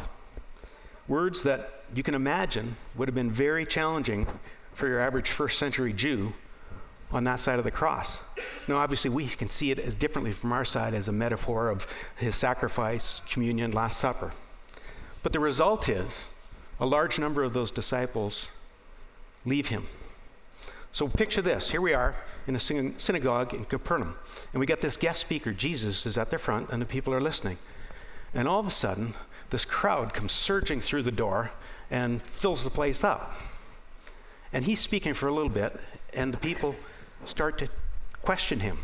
Words 1.08 1.42
that 1.42 1.82
you 1.92 2.04
can 2.04 2.14
imagine 2.14 2.76
would 2.94 3.08
have 3.08 3.16
been 3.16 3.32
very 3.32 3.66
challenging 3.66 4.28
for 4.74 4.86
your 4.86 5.00
average 5.00 5.30
first 5.32 5.58
century 5.58 5.92
Jew 5.92 6.34
on 7.12 7.24
that 7.24 7.40
side 7.40 7.58
of 7.58 7.64
the 7.64 7.70
cross. 7.70 8.20
Now, 8.66 8.76
obviously, 8.76 9.10
we 9.10 9.26
can 9.26 9.48
see 9.48 9.70
it 9.70 9.78
as 9.78 9.94
differently 9.94 10.32
from 10.32 10.52
our 10.52 10.64
side 10.64 10.94
as 10.94 11.08
a 11.08 11.12
metaphor 11.12 11.68
of 11.70 11.86
his 12.16 12.34
sacrifice, 12.34 13.22
communion, 13.28 13.70
Last 13.70 13.98
Supper. 13.98 14.32
But 15.22 15.32
the 15.32 15.40
result 15.40 15.88
is 15.88 16.30
a 16.78 16.86
large 16.86 17.18
number 17.18 17.42
of 17.44 17.52
those 17.52 17.70
disciples 17.70 18.50
leave 19.44 19.68
him. 19.68 19.86
So 20.92 21.08
picture 21.08 21.42
this. 21.42 21.70
Here 21.70 21.80
we 21.80 21.94
are 21.94 22.16
in 22.46 22.56
a 22.56 22.58
synagogue 22.58 23.54
in 23.54 23.64
Capernaum, 23.66 24.16
and 24.52 24.60
we 24.60 24.66
got 24.66 24.80
this 24.80 24.96
guest 24.96 25.20
speaker. 25.20 25.52
Jesus 25.52 26.06
is 26.06 26.16
at 26.16 26.30
the 26.30 26.38
front, 26.38 26.70
and 26.70 26.80
the 26.80 26.86
people 26.86 27.12
are 27.12 27.20
listening. 27.20 27.58
And 28.34 28.48
all 28.48 28.60
of 28.60 28.66
a 28.66 28.70
sudden, 28.70 29.14
this 29.50 29.64
crowd 29.64 30.14
comes 30.14 30.32
surging 30.32 30.80
through 30.80 31.02
the 31.02 31.12
door 31.12 31.52
and 31.90 32.22
fills 32.22 32.64
the 32.64 32.70
place 32.70 33.04
up. 33.04 33.34
And 34.52 34.64
he's 34.64 34.80
speaking 34.80 35.14
for 35.14 35.28
a 35.28 35.32
little 35.32 35.50
bit, 35.50 35.78
and 36.14 36.32
the 36.32 36.38
people 36.38 36.74
start 37.28 37.58
to 37.58 37.68
question 38.22 38.60
him. 38.60 38.78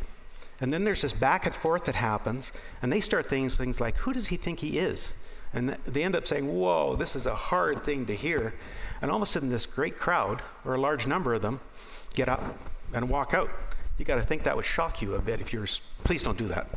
And 0.61 0.73
then 0.73 0.85
there's 0.85 1.03
this 1.03 1.13
back 1.13 1.45
and 1.45 1.55
forth 1.55 1.85
that 1.87 1.97
happens, 1.97 2.53
and 2.81 2.93
they 2.93 3.01
start 3.01 3.29
things, 3.29 3.57
things 3.57 3.81
like, 3.81 3.97
Who 3.99 4.13
does 4.13 4.29
he 4.29 4.37
think 4.37 4.61
he 4.61 4.79
is? 4.79 5.13
And 5.53 5.77
they 5.87 6.05
end 6.05 6.15
up 6.15 6.27
saying, 6.27 6.47
Whoa, 6.47 6.95
this 6.97 7.17
is 7.17 7.27
a 7.27 7.35
hard 7.35 7.83
thing 7.83 8.07
to 8.07 8.15
hear. 8.15 8.55
And 9.01 9.11
all 9.11 9.17
of 9.17 9.23
a 9.23 9.27
sudden, 9.27 9.51
this 9.51 9.67
great 9.67 9.99
crowd, 9.99 10.41
or 10.65 10.75
a 10.75 10.81
large 10.81 11.07
number 11.07 11.35
of 11.35 11.43
them, 11.43 11.61
get 12.15 12.29
up 12.29 12.59
and 12.95 13.09
walk 13.09 13.35
out. 13.35 13.51
You 13.99 14.05
got 14.05 14.15
to 14.17 14.23
think 14.23 14.45
that 14.45 14.55
would 14.55 14.65
shock 14.65 15.03
you 15.03 15.15
a 15.15 15.21
bit 15.21 15.41
if 15.41 15.53
you're, 15.53 15.67
please 16.05 16.23
don't 16.23 16.39
do 16.39 16.47
that. 16.49 16.69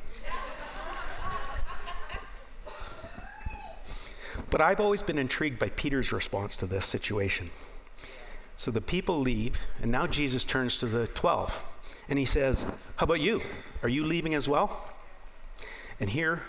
but 4.49 4.61
I've 4.61 4.79
always 4.79 5.03
been 5.03 5.17
intrigued 5.17 5.59
by 5.59 5.69
Peter's 5.69 6.11
response 6.11 6.55
to 6.57 6.65
this 6.65 6.85
situation. 6.85 7.51
So 8.57 8.71
the 8.71 8.81
people 8.81 9.19
leave, 9.19 9.59
and 9.81 9.91
now 9.91 10.07
Jesus 10.07 10.43
turns 10.43 10.77
to 10.77 10.85
the 10.85 11.07
12 11.07 11.63
and 12.07 12.19
he 12.19 12.25
says, 12.25 12.65
How 12.97 13.05
about 13.05 13.19
you? 13.19 13.41
Are 13.83 13.89
you 13.89 14.05
leaving 14.05 14.35
as 14.35 14.47
well? 14.47 14.91
And 15.99 16.09
here, 16.09 16.41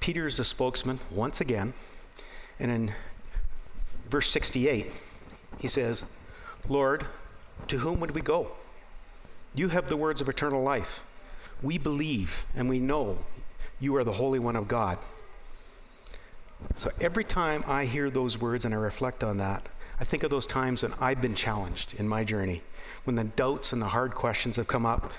Peter 0.00 0.26
is 0.26 0.36
the 0.36 0.44
spokesman 0.44 1.00
once 1.10 1.40
again. 1.40 1.74
And 2.58 2.70
in 2.70 2.92
verse 4.10 4.30
68, 4.30 4.92
he 5.58 5.68
says, 5.68 6.04
Lord, 6.68 7.06
to 7.68 7.78
whom 7.78 8.00
would 8.00 8.12
we 8.12 8.20
go? 8.20 8.52
You 9.54 9.68
have 9.68 9.88
the 9.88 9.96
words 9.96 10.20
of 10.20 10.28
eternal 10.28 10.62
life. 10.62 11.04
We 11.62 11.78
believe 11.78 12.44
and 12.54 12.68
we 12.68 12.80
know 12.80 13.18
you 13.80 13.96
are 13.96 14.04
the 14.04 14.12
Holy 14.12 14.38
One 14.38 14.56
of 14.56 14.68
God. 14.68 14.98
So 16.76 16.90
every 17.00 17.24
time 17.24 17.64
I 17.66 17.84
hear 17.84 18.10
those 18.10 18.38
words 18.38 18.64
and 18.64 18.74
I 18.74 18.78
reflect 18.78 19.22
on 19.22 19.36
that, 19.38 19.68
I 20.00 20.04
think 20.04 20.22
of 20.22 20.30
those 20.30 20.46
times 20.46 20.82
when 20.82 20.92
I've 21.00 21.20
been 21.20 21.34
challenged 21.34 21.94
in 21.94 22.08
my 22.08 22.24
journey, 22.24 22.62
when 23.04 23.16
the 23.16 23.24
doubts 23.24 23.72
and 23.72 23.80
the 23.80 23.88
hard 23.88 24.14
questions 24.14 24.56
have 24.56 24.66
come 24.66 24.84
up 24.84 25.12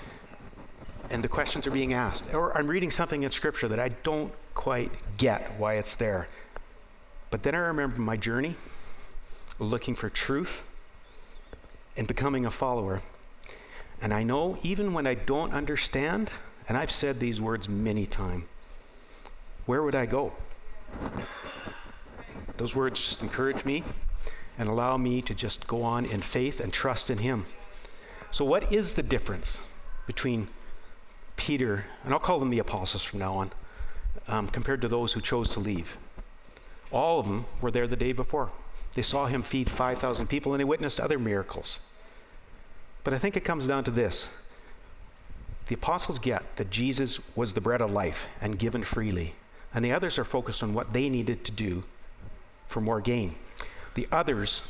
and 1.10 1.24
the 1.24 1.28
questions 1.28 1.66
are 1.66 1.70
being 1.70 1.92
asked. 1.92 2.32
Or 2.34 2.56
I'm 2.56 2.66
reading 2.66 2.90
something 2.90 3.22
in 3.22 3.30
Scripture 3.30 3.68
that 3.68 3.78
I 3.78 3.88
don't 3.88 4.32
quite 4.54 4.92
get 5.16 5.58
why 5.58 5.74
it's 5.74 5.94
there. 5.94 6.28
But 7.30 7.42
then 7.42 7.54
I 7.54 7.58
remember 7.58 8.00
my 8.00 8.16
journey 8.16 8.56
looking 9.58 9.94
for 9.94 10.10
truth 10.10 10.64
and 11.96 12.06
becoming 12.06 12.44
a 12.44 12.50
follower. 12.50 13.02
And 14.02 14.12
I 14.12 14.22
know 14.22 14.58
even 14.62 14.92
when 14.92 15.06
I 15.06 15.14
don't 15.14 15.52
understand, 15.52 16.30
and 16.68 16.76
I've 16.76 16.90
said 16.90 17.18
these 17.18 17.40
words 17.40 17.68
many 17.68 18.06
times, 18.06 18.44
where 19.64 19.82
would 19.82 19.94
I 19.94 20.06
go? 20.06 20.32
Those 22.56 22.74
words 22.74 23.00
just 23.00 23.22
encourage 23.22 23.64
me 23.64 23.84
and 24.58 24.68
allow 24.68 24.96
me 24.96 25.22
to 25.22 25.34
just 25.34 25.66
go 25.66 25.82
on 25.82 26.04
in 26.04 26.20
faith 26.22 26.60
and 26.60 26.72
trust 26.72 27.10
in 27.10 27.18
Him. 27.18 27.44
So, 28.30 28.44
what 28.44 28.72
is 28.72 28.94
the 28.94 29.02
difference 29.02 29.60
between 30.06 30.48
Peter, 31.36 31.86
and 32.04 32.12
I'll 32.12 32.18
call 32.20 32.38
them 32.38 32.50
the 32.50 32.58
apostles 32.58 33.02
from 33.02 33.18
now 33.18 33.34
on, 33.34 33.52
um, 34.28 34.48
compared 34.48 34.82
to 34.82 34.88
those 34.88 35.12
who 35.12 35.20
chose 35.20 35.50
to 35.50 35.60
leave? 35.60 35.98
All 36.92 37.20
of 37.20 37.26
them 37.26 37.46
were 37.60 37.70
there 37.70 37.86
the 37.86 37.96
day 37.96 38.12
before. 38.12 38.50
They 38.94 39.02
saw 39.02 39.26
him 39.26 39.42
feed 39.42 39.68
5,000 39.68 40.26
people 40.28 40.54
and 40.54 40.60
they 40.60 40.64
witnessed 40.64 41.00
other 41.00 41.18
miracles. 41.18 41.80
But 43.04 43.12
I 43.12 43.18
think 43.18 43.36
it 43.36 43.44
comes 43.44 43.66
down 43.66 43.84
to 43.84 43.90
this 43.90 44.30
the 45.68 45.74
apostles 45.74 46.18
get 46.20 46.56
that 46.56 46.70
Jesus 46.70 47.18
was 47.34 47.52
the 47.52 47.60
bread 47.60 47.82
of 47.82 47.90
life 47.90 48.26
and 48.40 48.58
given 48.58 48.84
freely, 48.84 49.34
and 49.74 49.84
the 49.84 49.92
others 49.92 50.18
are 50.18 50.24
focused 50.24 50.62
on 50.62 50.74
what 50.74 50.92
they 50.92 51.08
needed 51.08 51.44
to 51.44 51.52
do 51.52 51.82
for 52.68 52.80
more 52.80 53.00
gain. 53.00 53.34
The 53.96 54.06
others 54.12 54.62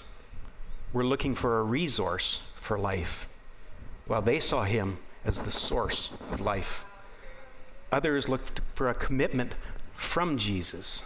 were 0.92 1.04
looking 1.04 1.35
for 1.35 1.59
a 1.59 1.64
resource 1.64 2.42
for 2.54 2.78
life, 2.78 3.26
while 4.06 4.23
they 4.23 4.38
saw 4.38 4.62
him 4.62 4.99
as 5.25 5.42
the 5.42 5.50
source 5.50 6.11
of 6.30 6.40
life. 6.40 6.85
Others 7.90 8.28
looked 8.28 8.61
for 8.76 8.88
a 8.88 8.95
commitment 8.95 9.56
from 9.95 10.38
Jesus. 10.38 11.02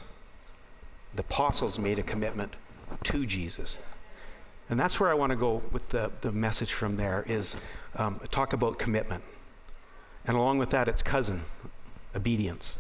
The 1.15 1.23
apostles 1.23 1.79
made 1.79 1.99
a 1.99 2.03
commitment 2.03 2.57
to 3.05 3.25
Jesus. 3.25 3.79
And 4.69 4.79
that's 4.79 5.01
where 5.01 5.09
I 5.09 5.15
want 5.15 5.31
to 5.31 5.37
go 5.37 5.63
with 5.73 5.89
the, 5.89 6.13
the 6.21 6.31
message 6.31 6.75
from 6.75 6.99
there 6.99 7.25
is 7.27 7.57
um, 7.97 8.21
talk 8.31 8.53
about 8.53 8.79
commitment. 8.79 9.25
And 10.27 10.37
along 10.37 10.59
with 10.59 10.69
that, 10.71 10.89
its 10.89 11.03
cousin, 11.03 11.45
obedience. 12.15 12.77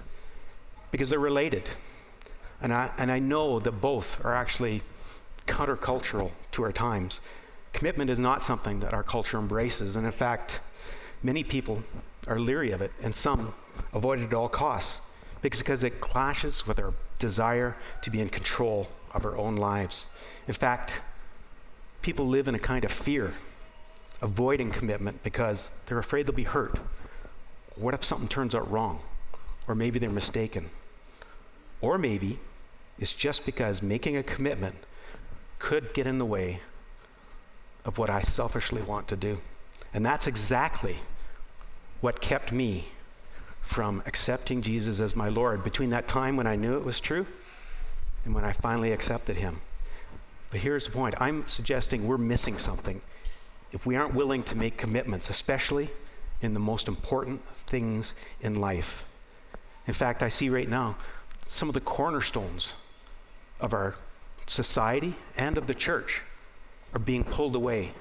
Because 0.91 1.09
they're 1.09 1.19
related. 1.19 1.71
And 2.61 2.75
I, 2.75 2.91
and 2.99 3.11
I 3.11 3.21
know 3.21 3.59
that 3.59 3.73
both 3.73 4.23
are 4.23 4.35
actually 4.35 4.83
countercultural 5.51 6.31
to 6.53 6.63
our 6.63 6.73
times. 6.73 7.21
Commitment 7.73 8.09
is 8.11 8.19
not 8.19 8.43
something 8.43 8.81
that 8.81 8.95
our 8.95 9.03
culture 9.03 9.39
embraces. 9.39 9.97
And 9.97 10.07
in 10.07 10.13
fact, 10.13 10.61
many 11.23 11.45
people 11.45 11.83
are 12.27 12.39
leery 12.39 12.71
of 12.71 12.81
it, 12.81 12.93
and 13.03 13.15
some 13.15 13.55
avoid 13.93 14.21
it 14.21 14.27
at 14.27 14.35
all 14.35 14.49
costs 14.49 15.01
because 15.43 15.83
it 15.83 16.01
clashes 16.01 16.67
with 16.67 16.79
our 16.79 16.93
desire 17.19 17.77
to 18.03 18.11
be 18.11 18.21
in 18.21 18.29
control 18.29 18.89
of 19.15 19.25
our 19.25 19.37
own 19.37 19.57
lives. 19.57 20.07
In 20.47 20.55
fact, 20.55 21.03
people 22.03 22.27
live 22.27 22.47
in 22.47 22.55
a 22.55 22.59
kind 22.59 22.85
of 22.85 22.93
fear, 22.93 23.35
avoiding 24.21 24.71
commitment 24.71 25.23
because 25.23 25.73
they're 25.87 25.99
afraid 25.99 26.27
they'll 26.27 26.35
be 26.35 26.45
hurt. 26.45 26.79
What 27.77 27.95
if 27.95 28.05
something 28.05 28.29
turns 28.29 28.55
out 28.55 28.71
wrong? 28.71 29.01
Or 29.67 29.75
maybe 29.75 29.99
they're 29.99 30.11
mistaken. 30.11 30.71
Or 31.81 31.97
maybe 31.97 32.39
it's 32.99 33.13
just 33.13 33.47
because 33.47 33.83
making 33.83 34.17
a 34.17 34.23
commitment 34.23 34.75
could 35.61 35.95
get 35.95 36.09
in 36.09 36.19
the 36.19 36.25
way 36.25 36.61
of 37.85 37.99
what 37.99 38.11
I 38.11 38.23
selfishly 38.23 38.83
want 38.83 39.07
to 39.09 39.17
do. 39.17 39.39
And 39.95 40.05
that's 40.05 40.27
exactly 40.27 40.97
what 42.01 42.21
kept 42.21 42.51
me 42.51 42.87
from 43.61 44.03
accepting 44.07 44.63
Jesus 44.63 44.99
as 45.01 45.15
my 45.15 45.29
Lord 45.29 45.63
between 45.63 45.91
that 45.91 46.09
time 46.09 46.37
when 46.37 46.47
I 46.47 46.57
knew 46.57 46.77
it 46.77 46.85
was 46.85 47.01
true 47.01 47.27
and 48.25 48.35
when 48.35 48.45
I 48.45 48.53
finally 48.53 48.91
accepted 48.91 49.37
him. 49.37 49.61
But 50.51 50.61
here's 50.61 50.87
the 50.87 50.91
point 50.91 51.15
I'm 51.21 51.47
suggesting 51.47 52.09
we're 52.09 52.19
missing 52.19 52.59
something 52.59 53.01
if 53.71 53.87
we 53.87 53.95
aren't 53.95 54.15
willing 54.15 54.43
to 54.45 54.57
make 54.57 54.77
commitments, 54.77 55.31
especially 55.31 55.91
in 56.43 56.55
the 56.55 56.61
most 56.61 56.89
important 56.89 57.45
things 57.67 58.15
in 58.41 58.57
life. 58.57 59.05
In 59.87 59.95
fact, 59.95 60.23
I 60.23 60.29
see 60.29 60.49
right 60.49 60.69
now 60.69 60.97
some 61.49 61.69
of 61.69 61.75
the 61.75 61.81
cornerstones 61.81 62.75
of 63.61 63.73
our 63.75 63.95
society 64.51 65.15
and 65.37 65.57
of 65.57 65.69
the 65.69 65.75
church 65.75 66.23
are 66.93 66.99
being 66.99 67.23
pulled 67.23 67.55
away 67.55 67.93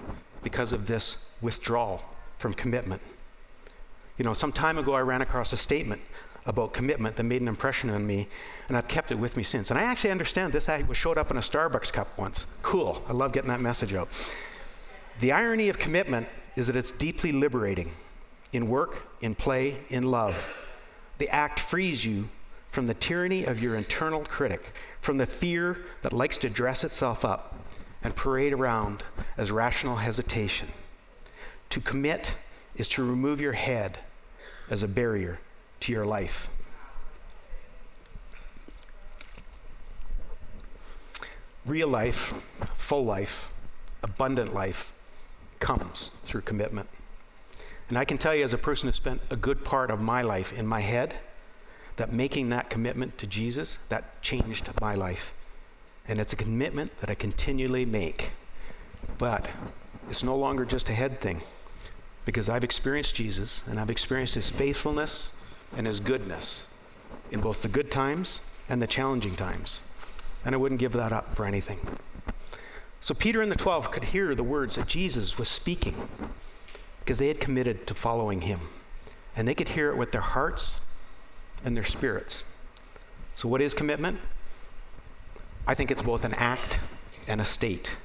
because 0.41 0.73
of 0.73 0.87
this 0.87 1.17
withdrawal 1.41 2.03
from 2.39 2.53
commitment. 2.53 3.01
You 4.17 4.25
know, 4.25 4.33
some 4.33 4.51
time 4.51 4.77
ago 4.77 4.93
I 4.93 5.01
ran 5.01 5.21
across 5.21 5.53
a 5.53 5.57
statement 5.57 6.01
about 6.45 6.73
commitment 6.73 7.15
that 7.17 7.23
made 7.23 7.41
an 7.41 7.47
impression 7.47 7.91
on 7.91 8.07
me, 8.07 8.27
and 8.67 8.75
I've 8.75 8.87
kept 8.87 9.11
it 9.11 9.15
with 9.15 9.37
me 9.37 9.43
since. 9.43 9.69
And 9.69 9.79
I 9.79 9.83
actually 9.83 10.09
understand 10.09 10.51
this 10.51 10.67
I 10.67 10.83
showed 10.93 11.19
up 11.19 11.29
in 11.29 11.37
a 11.37 11.41
Starbucks 11.41 11.93
cup 11.93 12.17
once. 12.17 12.47
Cool. 12.63 13.03
I 13.07 13.13
love 13.13 13.31
getting 13.31 13.49
that 13.49 13.61
message 13.61 13.93
out. 13.93 14.09
The 15.19 15.31
irony 15.31 15.69
of 15.69 15.77
commitment 15.77 16.27
is 16.55 16.65
that 16.67 16.75
it's 16.75 16.91
deeply 16.91 17.31
liberating 17.31 17.91
in 18.53 18.67
work, 18.67 19.07
in 19.21 19.35
play, 19.35 19.77
in 19.89 20.09
love. 20.09 20.51
The 21.19 21.29
act 21.29 21.59
frees 21.59 22.03
you 22.03 22.29
from 22.71 22.87
the 22.87 22.93
tyranny 22.93 23.45
of 23.45 23.61
your 23.61 23.75
internal 23.75 24.21
critic, 24.21 24.73
from 25.01 25.17
the 25.17 25.25
fear 25.25 25.77
that 26.01 26.13
likes 26.13 26.37
to 26.39 26.49
dress 26.49 26.83
itself 26.83 27.23
up 27.23 27.55
and 28.03 28.15
parade 28.15 28.53
around 28.53 29.03
as 29.37 29.51
rational 29.51 29.97
hesitation. 29.97 30.69
To 31.69 31.81
commit 31.81 32.35
is 32.75 32.87
to 32.89 33.03
remove 33.03 33.41
your 33.41 33.53
head 33.53 33.99
as 34.69 34.83
a 34.83 34.87
barrier 34.87 35.39
to 35.81 35.91
your 35.91 36.05
life. 36.05 36.49
Real 41.65 41.87
life, 41.87 42.33
full 42.75 43.05
life, 43.05 43.51
abundant 44.01 44.53
life 44.53 44.93
comes 45.59 46.11
through 46.23 46.41
commitment. 46.41 46.87
And 47.89 47.97
I 47.97 48.05
can 48.05 48.17
tell 48.17 48.33
you, 48.33 48.43
as 48.43 48.53
a 48.53 48.57
person 48.57 48.87
who 48.87 48.93
spent 48.93 49.21
a 49.29 49.35
good 49.35 49.65
part 49.65 49.91
of 49.91 49.99
my 49.99 50.21
life 50.21 50.53
in 50.53 50.65
my 50.65 50.79
head, 50.79 51.15
that 51.99 52.13
making 52.13 52.49
that 52.49 52.69
commitment 52.69 53.17
to 53.17 53.27
Jesus, 53.27 53.77
that 53.89 54.21
changed 54.21 54.69
my 54.79 54.95
life. 54.95 55.33
And 56.07 56.19
it's 56.19 56.31
a 56.31 56.37
commitment 56.37 56.97
that 56.99 57.09
I 57.09 57.13
continually 57.13 57.85
make. 57.85 58.31
But 59.17 59.49
it's 60.09 60.23
no 60.23 60.35
longer 60.35 60.63
just 60.63 60.87
a 60.87 60.93
head 60.93 61.19
thing 61.19 61.41
because 62.23 62.47
I've 62.47 62.63
experienced 62.63 63.15
Jesus 63.15 63.63
and 63.67 63.77
I've 63.77 63.89
experienced 63.89 64.35
his 64.35 64.49
faithfulness 64.49 65.33
and 65.75 65.85
his 65.85 65.99
goodness 65.99 66.67
in 67.31 67.41
both 67.41 67.63
the 67.63 67.67
good 67.67 67.91
times 67.91 68.39
and 68.69 68.81
the 68.81 68.87
challenging 68.87 69.35
times. 69.35 69.81
And 70.45 70.55
I 70.55 70.57
wouldn't 70.57 70.79
give 70.79 70.93
that 70.93 71.11
up 71.11 71.35
for 71.35 71.45
anything. 71.45 71.79
So 73.01 73.13
Peter 73.13 73.41
and 73.41 73.51
the 73.51 73.57
12 73.57 73.91
could 73.91 74.05
hear 74.05 74.33
the 74.35 74.43
words 74.43 74.75
that 74.75 74.87
Jesus 74.87 75.37
was 75.37 75.49
speaking 75.49 76.07
because 77.01 77.17
they 77.17 77.27
had 77.27 77.41
committed 77.41 77.85
to 77.87 77.93
following 77.93 78.41
him. 78.41 78.61
And 79.35 79.45
they 79.45 79.53
could 79.53 79.69
hear 79.69 79.91
it 79.91 79.97
with 79.97 80.13
their 80.13 80.21
hearts 80.21 80.77
and 81.63 81.75
their 81.75 81.83
spirits. 81.83 82.45
So, 83.35 83.47
what 83.47 83.61
is 83.61 83.73
commitment? 83.73 84.19
I 85.67 85.73
think 85.75 85.91
it's 85.91 86.01
both 86.01 86.25
an 86.25 86.33
act 86.33 86.79
and 87.27 87.39
a 87.39 87.45
state. 87.45 87.95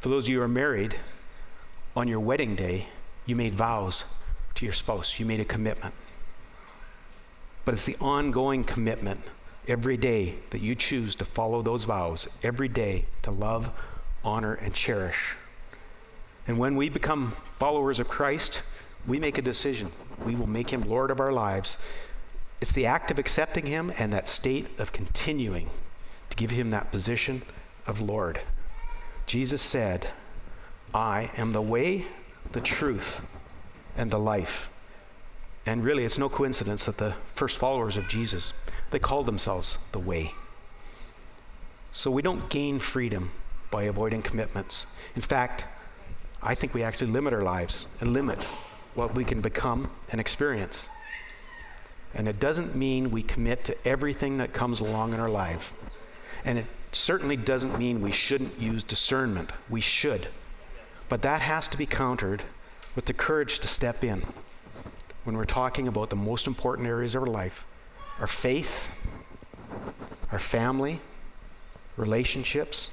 For 0.00 0.08
those 0.08 0.24
of 0.24 0.30
you 0.30 0.38
who 0.38 0.42
are 0.42 0.48
married, 0.48 0.96
on 1.94 2.08
your 2.08 2.20
wedding 2.20 2.56
day, 2.56 2.86
you 3.26 3.36
made 3.36 3.54
vows 3.54 4.04
to 4.54 4.64
your 4.64 4.72
spouse, 4.72 5.20
you 5.20 5.26
made 5.26 5.40
a 5.40 5.44
commitment. 5.44 5.94
But 7.64 7.74
it's 7.74 7.84
the 7.84 7.96
ongoing 8.00 8.64
commitment 8.64 9.20
every 9.68 9.96
day 9.96 10.36
that 10.50 10.60
you 10.60 10.74
choose 10.74 11.14
to 11.16 11.24
follow 11.24 11.62
those 11.62 11.84
vows, 11.84 12.28
every 12.42 12.68
day 12.68 13.04
to 13.22 13.30
love, 13.30 13.70
honor, 14.24 14.54
and 14.54 14.72
cherish. 14.74 15.36
And 16.46 16.58
when 16.58 16.76
we 16.76 16.88
become 16.88 17.36
followers 17.58 18.00
of 18.00 18.08
Christ, 18.08 18.62
we 19.06 19.18
make 19.18 19.38
a 19.38 19.42
decision. 19.42 19.92
We 20.24 20.34
will 20.34 20.48
make 20.48 20.70
him 20.70 20.82
Lord 20.82 21.10
of 21.10 21.20
our 21.20 21.32
lives. 21.32 21.76
It's 22.60 22.72
the 22.72 22.86
act 22.86 23.10
of 23.10 23.18
accepting 23.18 23.66
him 23.66 23.92
and 23.96 24.12
that 24.12 24.28
state 24.28 24.68
of 24.78 24.92
continuing 24.92 25.70
to 26.28 26.36
give 26.36 26.50
him 26.50 26.70
that 26.70 26.90
position 26.90 27.42
of 27.86 28.00
Lord. 28.00 28.40
Jesus 29.26 29.62
said, 29.62 30.08
I 30.92 31.30
am 31.36 31.52
the 31.52 31.62
way, 31.62 32.06
the 32.52 32.60
truth, 32.60 33.22
and 33.96 34.10
the 34.10 34.18
life. 34.18 34.70
And 35.66 35.84
really, 35.84 36.04
it's 36.04 36.18
no 36.18 36.28
coincidence 36.28 36.84
that 36.84 36.98
the 36.98 37.14
first 37.34 37.58
followers 37.58 37.96
of 37.96 38.08
Jesus, 38.08 38.52
they 38.90 38.98
called 38.98 39.26
themselves 39.26 39.78
the 39.92 39.98
way. 39.98 40.32
So 41.92 42.10
we 42.10 42.22
don't 42.22 42.48
gain 42.50 42.78
freedom 42.78 43.30
by 43.70 43.84
avoiding 43.84 44.22
commitments. 44.22 44.86
In 45.14 45.22
fact, 45.22 45.64
I 46.42 46.54
think 46.54 46.74
we 46.74 46.82
actually 46.82 47.10
limit 47.10 47.32
our 47.32 47.42
lives 47.42 47.86
and 48.00 48.12
limit 48.12 48.42
what 48.94 49.14
we 49.14 49.24
can 49.24 49.40
become 49.40 49.90
and 50.10 50.20
experience. 50.20 50.88
And 52.14 52.28
it 52.28 52.40
doesn't 52.40 52.74
mean 52.74 53.10
we 53.10 53.22
commit 53.22 53.64
to 53.64 53.76
everything 53.86 54.38
that 54.38 54.52
comes 54.52 54.80
along 54.80 55.14
in 55.14 55.20
our 55.20 55.28
life. 55.28 55.72
And 56.44 56.58
it 56.58 56.66
certainly 56.92 57.36
doesn't 57.36 57.78
mean 57.78 58.00
we 58.00 58.12
shouldn't 58.12 58.58
use 58.58 58.82
discernment. 58.82 59.50
We 59.68 59.80
should. 59.80 60.28
But 61.08 61.22
that 61.22 61.42
has 61.42 61.68
to 61.68 61.78
be 61.78 61.86
countered 61.86 62.42
with 62.96 63.04
the 63.04 63.12
courage 63.12 63.60
to 63.60 63.68
step 63.68 64.02
in 64.02 64.24
when 65.24 65.36
we're 65.36 65.44
talking 65.44 65.86
about 65.86 66.10
the 66.10 66.16
most 66.16 66.46
important 66.46 66.88
areas 66.88 67.14
of 67.14 67.22
our 67.22 67.28
life 67.28 67.66
our 68.18 68.26
faith, 68.26 68.90
our 70.30 70.38
family, 70.38 71.00
relationships. 71.96 72.90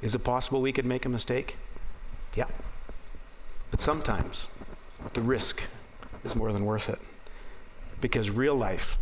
Is 0.00 0.14
it 0.14 0.20
possible 0.20 0.60
we 0.60 0.72
could 0.72 0.84
make 0.84 1.04
a 1.04 1.08
mistake? 1.08 1.56
Yeah. 2.36 2.46
But 3.72 3.80
sometimes 3.80 4.46
the 5.14 5.22
risk 5.22 5.62
is 6.24 6.36
more 6.36 6.52
than 6.52 6.64
worth 6.64 6.88
it 6.88 7.00
because 8.00 8.30
real 8.30 8.54
life 8.54 8.98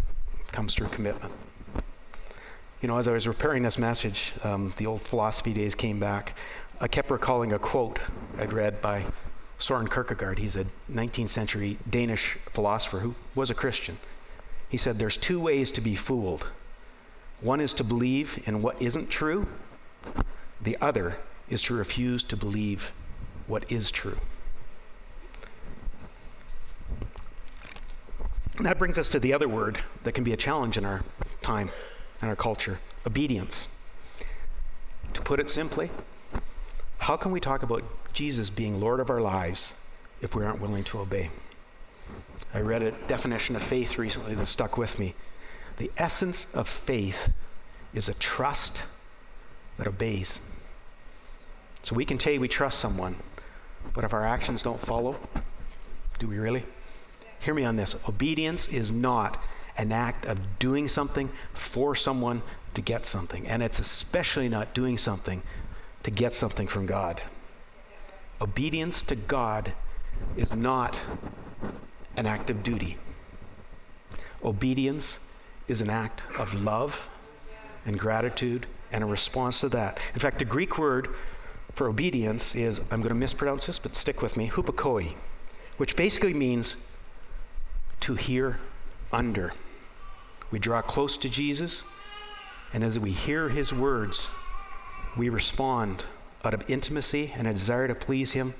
comes 0.53 0.75
through 0.75 0.89
commitment. 0.89 1.33
You 2.81 2.89
know, 2.89 2.99
as 2.99 3.09
I 3.09 3.13
was 3.13 3.27
preparing 3.27 3.63
this 3.63 3.79
message, 3.79 4.33
um, 4.45 4.73
the 4.77 4.87
old 4.87 5.01
philosophy 5.01 5.53
days 5.53 5.75
came 5.75 5.99
back. 5.99 6.37
I 6.81 6.89
kept 6.89 7.11
recalling 7.11 7.53
a 7.53 7.59
quote 7.59 7.99
I'd 8.39 8.53
read 8.53 8.81
by 8.81 9.05
Soren 9.59 9.89
Kierkegaard. 9.89 10.39
He's 10.39 10.57
a 10.57 10.67
19th 10.93 11.31
century 11.31 11.79
Danish 11.89 12.39
philosopher 12.53 13.01
who 13.01 13.15
was 13.35 13.51
a 13.51 13.55
Christian. 13.55 13.99
He 14.69 14.77
said, 14.77 14.99
There's 14.99 15.17
two 15.17 15.41
ways 15.41 15.73
to 15.73 15.81
be 15.81 15.95
fooled. 15.95 16.51
One 17.41 17.61
is 17.61 17.75
to 17.75 17.85
believe 17.85 18.43
in 18.47 18.63
what 18.63 18.81
isn't 18.81 19.09
true, 19.09 19.47
the 20.61 20.77
other 20.81 21.19
is 21.49 21.63
to 21.63 21.75
refuse 21.75 22.25
to 22.25 22.37
believe 22.37 22.93
what 23.47 23.71
is 23.71 23.91
true. 23.91 24.19
That 28.61 28.79
brings 28.79 28.99
us 28.99 29.09
to 29.11 29.21
the 29.21 29.33
other 29.33 29.49
word 29.49 29.81
that 30.05 30.13
can 30.13 30.25
be 30.25 30.33
a 30.33 30.37
challenge 30.37 30.79
in 30.79 30.85
our 30.85 31.03
time 31.43 31.71
and 32.21 32.31
our 32.31 32.37
culture 32.37 32.79
obedience. 33.07 33.69
To 35.15 35.23
put 35.23 35.41
it 35.41 35.51
simply, 35.51 35.91
how 36.99 37.17
can 37.17 37.33
we 37.33 37.41
talk 37.41 37.63
about 37.63 37.85
Jesus 38.13 38.51
being 38.51 38.81
Lord 38.81 39.01
of 39.01 39.11
our 39.11 39.21
lives 39.21 39.75
if 40.23 40.35
we 40.35 40.45
aren't 40.45 40.61
willing 40.61 40.85
to 40.85 40.99
obey? 40.99 41.31
I 42.55 42.61
read 42.61 42.83
a 42.83 42.93
definition 43.07 43.57
of 43.57 43.63
faith 43.63 43.99
recently 43.99 44.35
that 44.35 44.47
stuck 44.47 44.79
with 44.79 44.99
me. 44.99 45.15
The 45.77 45.91
essence 45.99 46.47
of 46.55 46.69
faith 46.69 47.31
is 47.93 48.09
a 48.09 48.15
trust 48.15 48.85
that 49.77 49.87
obeys. 49.87 50.41
So 51.83 51.95
we 51.95 52.05
can 52.05 52.19
say 52.19 52.39
we 52.39 52.49
trust 52.49 52.79
someone, 52.79 53.17
but 53.93 54.05
if 54.05 54.15
our 54.15 54.25
actions 54.25 54.63
don't 54.63 54.81
follow, 54.81 55.17
do 56.19 56.27
we 56.27 56.39
really? 56.39 56.65
Hear 57.41 57.55
me 57.55 57.65
on 57.65 57.77
this. 57.77 57.95
Obedience 58.09 58.69
is 58.69 58.91
not 58.91 59.43
an 59.77 59.93
act 59.93 60.27
of 60.27 60.59
doing 60.59 60.89
something 60.89 61.31
for 61.53 61.95
someone 61.95 62.43
to 62.75 62.81
get 62.81 63.07
something, 63.07 63.47
and 63.47 63.63
it's 63.63 63.79
especially 63.79 64.49
not 64.49 64.75
doing 64.75 64.99
something 64.99 65.43
to 66.03 66.11
get 66.11 66.35
something 66.35 66.67
from 66.67 66.87
God. 66.87 67.23
Obedience 68.41 69.03
to 69.05 69.17
God 69.17 69.73
is 70.37 70.53
not 70.53 70.99
an 72.17 72.27
act 72.27 72.51
of 72.51 72.63
duty. 72.63 72.97
Obedience 74.45 75.19
is 75.69 75.81
an 75.81 75.91
act 75.91 76.23
of 76.39 76.55
love 76.55 77.09
and 77.85 77.99
gratitude 77.99 78.67
and 78.93 79.03
a 79.03 79.07
response 79.07 79.61
to 79.61 79.69
that. 79.71 79.99
In 80.15 80.21
fact, 80.21 80.39
the 80.39 80.45
Greek 80.45 80.79
word 80.79 81.09
for 81.73 81.89
obedience 81.89 82.55
is, 82.55 82.81
I'm 82.91 83.01
going 83.01 83.09
to 83.09 83.15
mispronounce 83.15 83.67
this, 83.67 83.79
but 83.79 83.97
stick 83.97 84.23
with 84.23 84.37
me, 84.37 84.49
hupakoi, 84.49 85.15
which 85.77 85.97
basically 85.97 86.33
means 86.33 86.77
to 88.01 88.15
hear 88.15 88.59
under. 89.13 89.53
We 90.51 90.59
draw 90.59 90.83
close 90.83 91.17
to 91.19 91.29
Jesus, 91.29 91.83
and 92.73 92.85
as 92.85 92.99
we 92.99 93.11
hear 93.11 93.49
his 93.49 93.73
words, 93.73 94.29
we 95.17 95.29
respond 95.29 96.05
out 96.45 96.55
of 96.55 96.69
intimacy 96.69 97.33
and 97.37 97.47
a 97.47 97.53
desire 97.53 97.89
to 97.89 97.95
please 97.95 98.33
him 98.33 98.55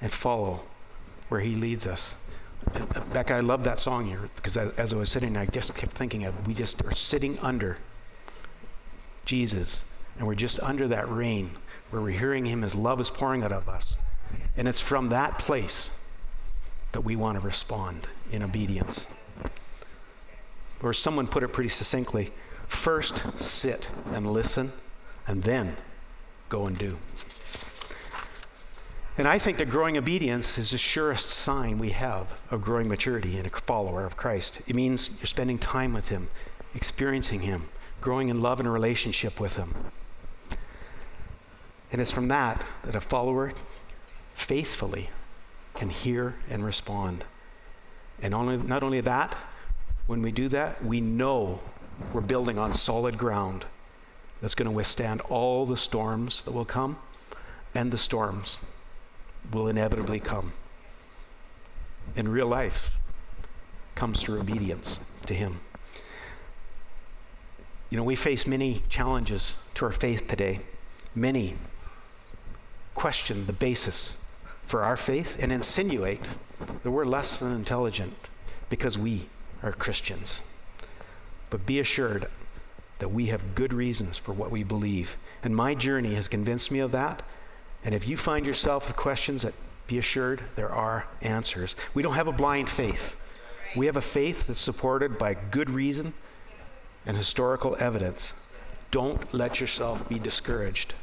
and 0.00 0.10
follow 0.10 0.64
where 1.28 1.40
he 1.40 1.54
leads 1.54 1.86
us. 1.86 2.14
Becca, 3.12 3.34
I 3.34 3.40
love 3.40 3.62
that 3.64 3.78
song 3.78 4.06
here 4.06 4.28
because 4.36 4.56
as 4.56 4.92
I 4.92 4.96
was 4.96 5.10
sitting, 5.10 5.36
I 5.36 5.46
just 5.46 5.74
kept 5.74 5.92
thinking 5.92 6.24
of 6.24 6.46
we 6.46 6.54
just 6.54 6.82
are 6.84 6.94
sitting 6.94 7.38
under 7.40 7.78
Jesus, 9.24 9.84
and 10.18 10.26
we're 10.26 10.34
just 10.34 10.60
under 10.60 10.88
that 10.88 11.08
rain 11.10 11.50
where 11.90 12.02
we're 12.02 12.18
hearing 12.18 12.46
Him, 12.46 12.62
His 12.62 12.74
love 12.74 13.00
is 13.00 13.10
pouring 13.10 13.42
out 13.42 13.52
of 13.52 13.68
us. 13.68 13.96
And 14.56 14.66
it's 14.66 14.80
from 14.80 15.10
that 15.10 15.38
place 15.38 15.90
that 16.94 17.02
we 17.02 17.16
want 17.16 17.38
to 17.38 17.44
respond 17.44 18.06
in 18.30 18.40
obedience. 18.42 19.08
Or 20.80 20.94
someone 20.94 21.26
put 21.26 21.42
it 21.42 21.48
pretty 21.48 21.68
succinctly 21.68 22.30
first 22.66 23.22
sit 23.36 23.88
and 24.12 24.32
listen, 24.32 24.72
and 25.26 25.42
then 25.42 25.76
go 26.48 26.66
and 26.66 26.78
do. 26.78 26.96
And 29.18 29.28
I 29.28 29.38
think 29.38 29.58
that 29.58 29.68
growing 29.68 29.96
obedience 29.96 30.56
is 30.56 30.70
the 30.70 30.78
surest 30.78 31.30
sign 31.30 31.78
we 31.78 31.90
have 31.90 32.32
of 32.50 32.62
growing 32.62 32.88
maturity 32.88 33.38
in 33.38 33.46
a 33.46 33.48
follower 33.50 34.04
of 34.04 34.16
Christ. 34.16 34.60
It 34.66 34.74
means 34.74 35.10
you're 35.18 35.26
spending 35.26 35.58
time 35.58 35.92
with 35.94 36.08
Him, 36.08 36.28
experiencing 36.74 37.40
Him, 37.40 37.68
growing 38.00 38.28
in 38.28 38.40
love 38.40 38.60
and 38.60 38.72
relationship 38.72 39.40
with 39.40 39.56
Him. 39.56 39.74
And 41.92 42.00
it's 42.00 42.10
from 42.10 42.28
that 42.28 42.64
that 42.84 42.96
a 42.96 43.00
follower 43.00 43.52
faithfully 44.34 45.10
can 45.74 45.90
hear 45.90 46.34
and 46.48 46.64
respond. 46.64 47.24
And 48.22 48.34
only, 48.34 48.56
not 48.56 48.82
only 48.82 49.00
that, 49.02 49.36
when 50.06 50.22
we 50.22 50.32
do 50.32 50.48
that, 50.48 50.84
we 50.84 51.00
know 51.00 51.60
we're 52.12 52.20
building 52.20 52.58
on 52.58 52.72
solid 52.72 53.18
ground 53.18 53.64
that's 54.40 54.54
going 54.54 54.68
to 54.68 54.74
withstand 54.74 55.20
all 55.22 55.66
the 55.66 55.76
storms 55.76 56.42
that 56.42 56.52
will 56.52 56.64
come, 56.64 56.98
and 57.74 57.90
the 57.90 57.98
storms 57.98 58.60
will 59.52 59.68
inevitably 59.68 60.20
come. 60.20 60.52
In 62.16 62.28
real 62.28 62.46
life, 62.46 62.98
comes 63.94 64.20
through 64.20 64.40
obedience 64.40 65.00
to 65.26 65.34
Him. 65.34 65.60
You 67.90 67.96
know, 67.96 68.04
we 68.04 68.16
face 68.16 68.46
many 68.46 68.82
challenges 68.88 69.54
to 69.74 69.86
our 69.86 69.92
faith 69.92 70.26
today. 70.26 70.60
Many 71.14 71.56
question 72.94 73.46
the 73.46 73.52
basis 73.52 74.14
for 74.66 74.82
our 74.82 74.96
faith 74.96 75.36
and 75.40 75.52
insinuate 75.52 76.22
that 76.82 76.90
we're 76.90 77.04
less 77.04 77.38
than 77.38 77.52
intelligent 77.52 78.14
because 78.68 78.98
we 78.98 79.28
are 79.62 79.72
Christians. 79.72 80.42
But 81.50 81.66
be 81.66 81.78
assured 81.78 82.28
that 82.98 83.10
we 83.10 83.26
have 83.26 83.54
good 83.54 83.72
reasons 83.72 84.18
for 84.18 84.32
what 84.32 84.50
we 84.50 84.62
believe. 84.62 85.16
And 85.42 85.54
my 85.54 85.74
journey 85.74 86.14
has 86.14 86.28
convinced 86.28 86.70
me 86.70 86.78
of 86.78 86.92
that. 86.92 87.22
And 87.84 87.94
if 87.94 88.08
you 88.08 88.16
find 88.16 88.46
yourself 88.46 88.86
with 88.86 88.96
questions, 88.96 89.42
that 89.42 89.54
be 89.86 89.98
assured 89.98 90.42
there 90.56 90.70
are 90.70 91.06
answers. 91.20 91.76
We 91.92 92.02
don't 92.02 92.14
have 92.14 92.28
a 92.28 92.32
blind 92.32 92.70
faith. 92.70 93.16
We 93.76 93.86
have 93.86 93.96
a 93.96 94.02
faith 94.02 94.46
that's 94.46 94.60
supported 94.60 95.18
by 95.18 95.34
good 95.34 95.68
reason 95.68 96.14
and 97.04 97.16
historical 97.16 97.76
evidence. 97.78 98.32
Don't 98.90 99.34
let 99.34 99.60
yourself 99.60 100.08
be 100.08 100.18
discouraged 100.18 100.94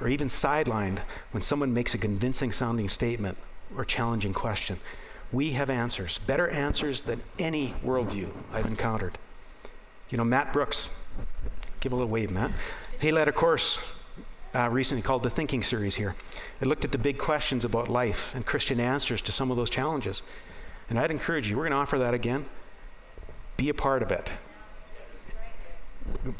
or 0.00 0.08
even 0.08 0.28
sidelined 0.28 0.98
when 1.30 1.42
someone 1.42 1.72
makes 1.72 1.94
a 1.94 1.98
convincing 1.98 2.52
sounding 2.52 2.88
statement 2.88 3.38
or 3.76 3.84
challenging 3.84 4.32
question. 4.32 4.78
We 5.32 5.52
have 5.52 5.70
answers, 5.70 6.18
better 6.18 6.48
answers 6.48 7.02
than 7.02 7.22
any 7.38 7.74
worldview 7.84 8.30
I've 8.52 8.66
encountered. 8.66 9.18
You 10.10 10.18
know, 10.18 10.24
Matt 10.24 10.52
Brooks, 10.52 10.90
give 11.80 11.92
a 11.92 11.96
little 11.96 12.10
wave, 12.10 12.30
Matt. 12.30 12.52
He 13.00 13.10
led 13.10 13.26
a 13.26 13.32
course 13.32 13.78
uh, 14.54 14.68
recently 14.70 15.02
called 15.02 15.22
the 15.22 15.30
Thinking 15.30 15.62
Series 15.62 15.96
here. 15.96 16.14
It 16.60 16.68
looked 16.68 16.84
at 16.84 16.92
the 16.92 16.98
big 16.98 17.18
questions 17.18 17.64
about 17.64 17.88
life 17.88 18.34
and 18.34 18.46
Christian 18.46 18.78
answers 18.78 19.20
to 19.22 19.32
some 19.32 19.50
of 19.50 19.56
those 19.56 19.68
challenges. 19.68 20.22
And 20.88 20.98
I'd 20.98 21.10
encourage 21.10 21.50
you, 21.50 21.56
we're 21.56 21.64
going 21.64 21.72
to 21.72 21.78
offer 21.78 21.98
that 21.98 22.14
again. 22.14 22.46
Be 23.56 23.68
a 23.68 23.74
part 23.74 24.02
of 24.02 24.12
it. 24.12 24.30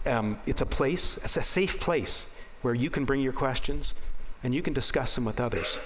Um, 0.06 0.38
it's 0.46 0.62
a 0.62 0.66
place, 0.66 1.18
it's 1.24 1.36
a 1.36 1.42
safe 1.42 1.80
place 1.80 2.28
where 2.62 2.74
you 2.74 2.90
can 2.90 3.04
bring 3.04 3.20
your 3.20 3.32
questions 3.32 3.94
and 4.42 4.54
you 4.54 4.62
can 4.62 4.72
discuss 4.72 5.14
them 5.14 5.24
with 5.24 5.40
others. 5.40 5.78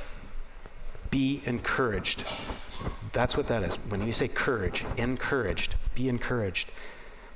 Be 1.10 1.42
encouraged. 1.44 2.24
That's 3.12 3.36
what 3.36 3.48
that 3.48 3.62
is. 3.62 3.76
When 3.76 4.06
you 4.06 4.12
say 4.12 4.28
courage, 4.28 4.84
encouraged, 4.96 5.74
be 5.94 6.08
encouraged. 6.08 6.70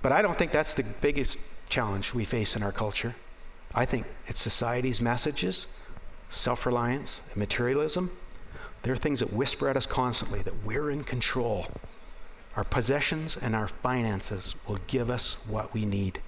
But 0.02 0.12
I 0.12 0.22
don't 0.22 0.38
think 0.38 0.52
that's 0.52 0.74
the 0.74 0.82
biggest 0.82 1.38
challenge 1.68 2.14
we 2.14 2.24
face 2.24 2.56
in 2.56 2.62
our 2.62 2.72
culture. 2.72 3.14
I 3.74 3.84
think 3.84 4.06
it's 4.28 4.40
society's 4.40 5.00
messages, 5.00 5.66
self 6.28 6.66
reliance, 6.66 7.22
and 7.30 7.36
materialism. 7.36 8.10
There 8.82 8.92
are 8.92 8.98
things 8.98 9.20
that 9.20 9.32
whisper 9.32 9.68
at 9.68 9.76
us 9.76 9.86
constantly 9.86 10.42
that 10.42 10.64
we're 10.64 10.90
in 10.90 11.04
control. 11.04 11.66
Our 12.56 12.64
possessions 12.64 13.36
and 13.40 13.56
our 13.56 13.66
finances 13.66 14.54
will 14.68 14.78
give 14.86 15.10
us 15.10 15.36
what 15.48 15.72
we 15.74 15.84
need. 15.84 16.20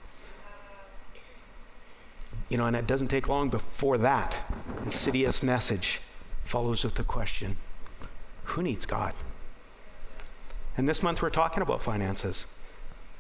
You 2.49 2.57
know, 2.57 2.67
and 2.67 2.77
it 2.77 2.87
doesn't 2.87 3.09
take 3.09 3.29
long 3.29 3.49
before 3.49 3.99
that 3.99 4.37
insidious 4.85 5.43
message 5.43 6.01
follows 6.45 6.85
with 6.85 6.95
the 6.95 7.03
question 7.03 7.57
who 8.45 8.63
needs 8.63 8.87
God? 8.87 9.13
And 10.77 10.89
this 10.89 11.03
month 11.03 11.21
we're 11.21 11.31
talking 11.31 11.63
about 11.63 11.83
finances. 11.83 12.47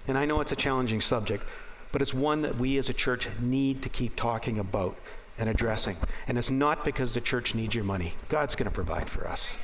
And 0.06 0.16
I 0.16 0.24
know 0.24 0.40
it's 0.40 0.52
a 0.52 0.56
challenging 0.56 1.00
subject, 1.00 1.44
but 1.90 2.00
it's 2.00 2.14
one 2.14 2.42
that 2.42 2.56
we 2.56 2.78
as 2.78 2.88
a 2.88 2.94
church 2.94 3.28
need 3.40 3.82
to 3.82 3.88
keep 3.88 4.14
talking 4.14 4.58
about 4.58 4.96
and 5.38 5.48
addressing. 5.48 5.96
And 6.28 6.38
it's 6.38 6.50
not 6.50 6.84
because 6.84 7.14
the 7.14 7.20
church 7.20 7.54
needs 7.54 7.74
your 7.74 7.84
money, 7.84 8.14
God's 8.28 8.54
going 8.54 8.70
to 8.70 8.74
provide 8.74 9.10
for 9.10 9.26
us. 9.26 9.56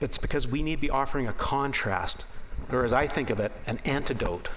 It's 0.00 0.18
because 0.18 0.48
we 0.48 0.62
need 0.62 0.76
to 0.76 0.80
be 0.80 0.90
offering 0.90 1.26
a 1.26 1.32
contrast, 1.32 2.24
or 2.70 2.84
as 2.84 2.92
I 2.92 3.06
think 3.06 3.30
of 3.30 3.38
it, 3.38 3.52
an 3.66 3.78
antidote 3.84 4.50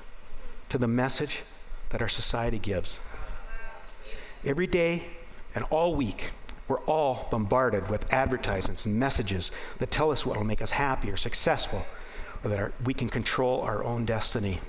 to 0.69 0.77
the 0.77 0.87
message 0.87 1.43
that 1.89 2.01
our 2.01 2.09
society 2.09 2.59
gives. 2.59 2.99
Every 4.45 4.67
day 4.67 5.07
and 5.55 5.65
all 5.69 5.95
week, 5.95 6.31
we're 6.67 6.81
all 6.81 7.27
bombarded 7.31 7.89
with 7.89 8.11
advertisements 8.11 8.85
and 8.85 8.99
messages 8.99 9.51
that 9.79 9.89
tell 9.89 10.11
us 10.11 10.25
what 10.25 10.37
will 10.37 10.43
make 10.43 10.61
us 10.61 10.71
happy 10.71 11.09
or 11.09 11.17
successful, 11.17 11.85
or 12.43 12.49
that 12.49 12.59
our, 12.59 12.73
we 12.85 12.93
can 12.93 13.09
control 13.09 13.61
our 13.61 13.83
own 13.83 14.05
destiny. 14.05 14.59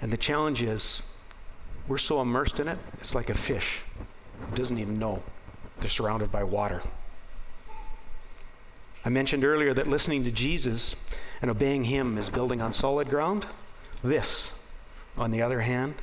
And 0.00 0.12
the 0.12 0.16
challenge 0.16 0.62
is, 0.62 1.02
we're 1.88 1.98
so 1.98 2.20
immersed 2.20 2.60
in 2.60 2.68
it, 2.68 2.78
it's 3.00 3.14
like 3.14 3.30
a 3.30 3.34
fish 3.34 3.82
who 4.48 4.56
doesn't 4.56 4.78
even 4.78 4.98
know 4.98 5.22
they're 5.80 5.90
surrounded 5.90 6.30
by 6.30 6.44
water. 6.44 6.82
I 9.04 9.08
mentioned 9.10 9.44
earlier 9.44 9.74
that 9.74 9.86
listening 9.86 10.24
to 10.24 10.30
Jesus 10.30 10.94
and 11.40 11.50
obeying 11.50 11.84
Him 11.84 12.18
is 12.18 12.30
building 12.30 12.60
on 12.60 12.72
solid 12.72 13.08
ground. 13.08 13.46
This, 14.02 14.52
on 15.16 15.30
the 15.30 15.42
other 15.42 15.62
hand, 15.62 15.94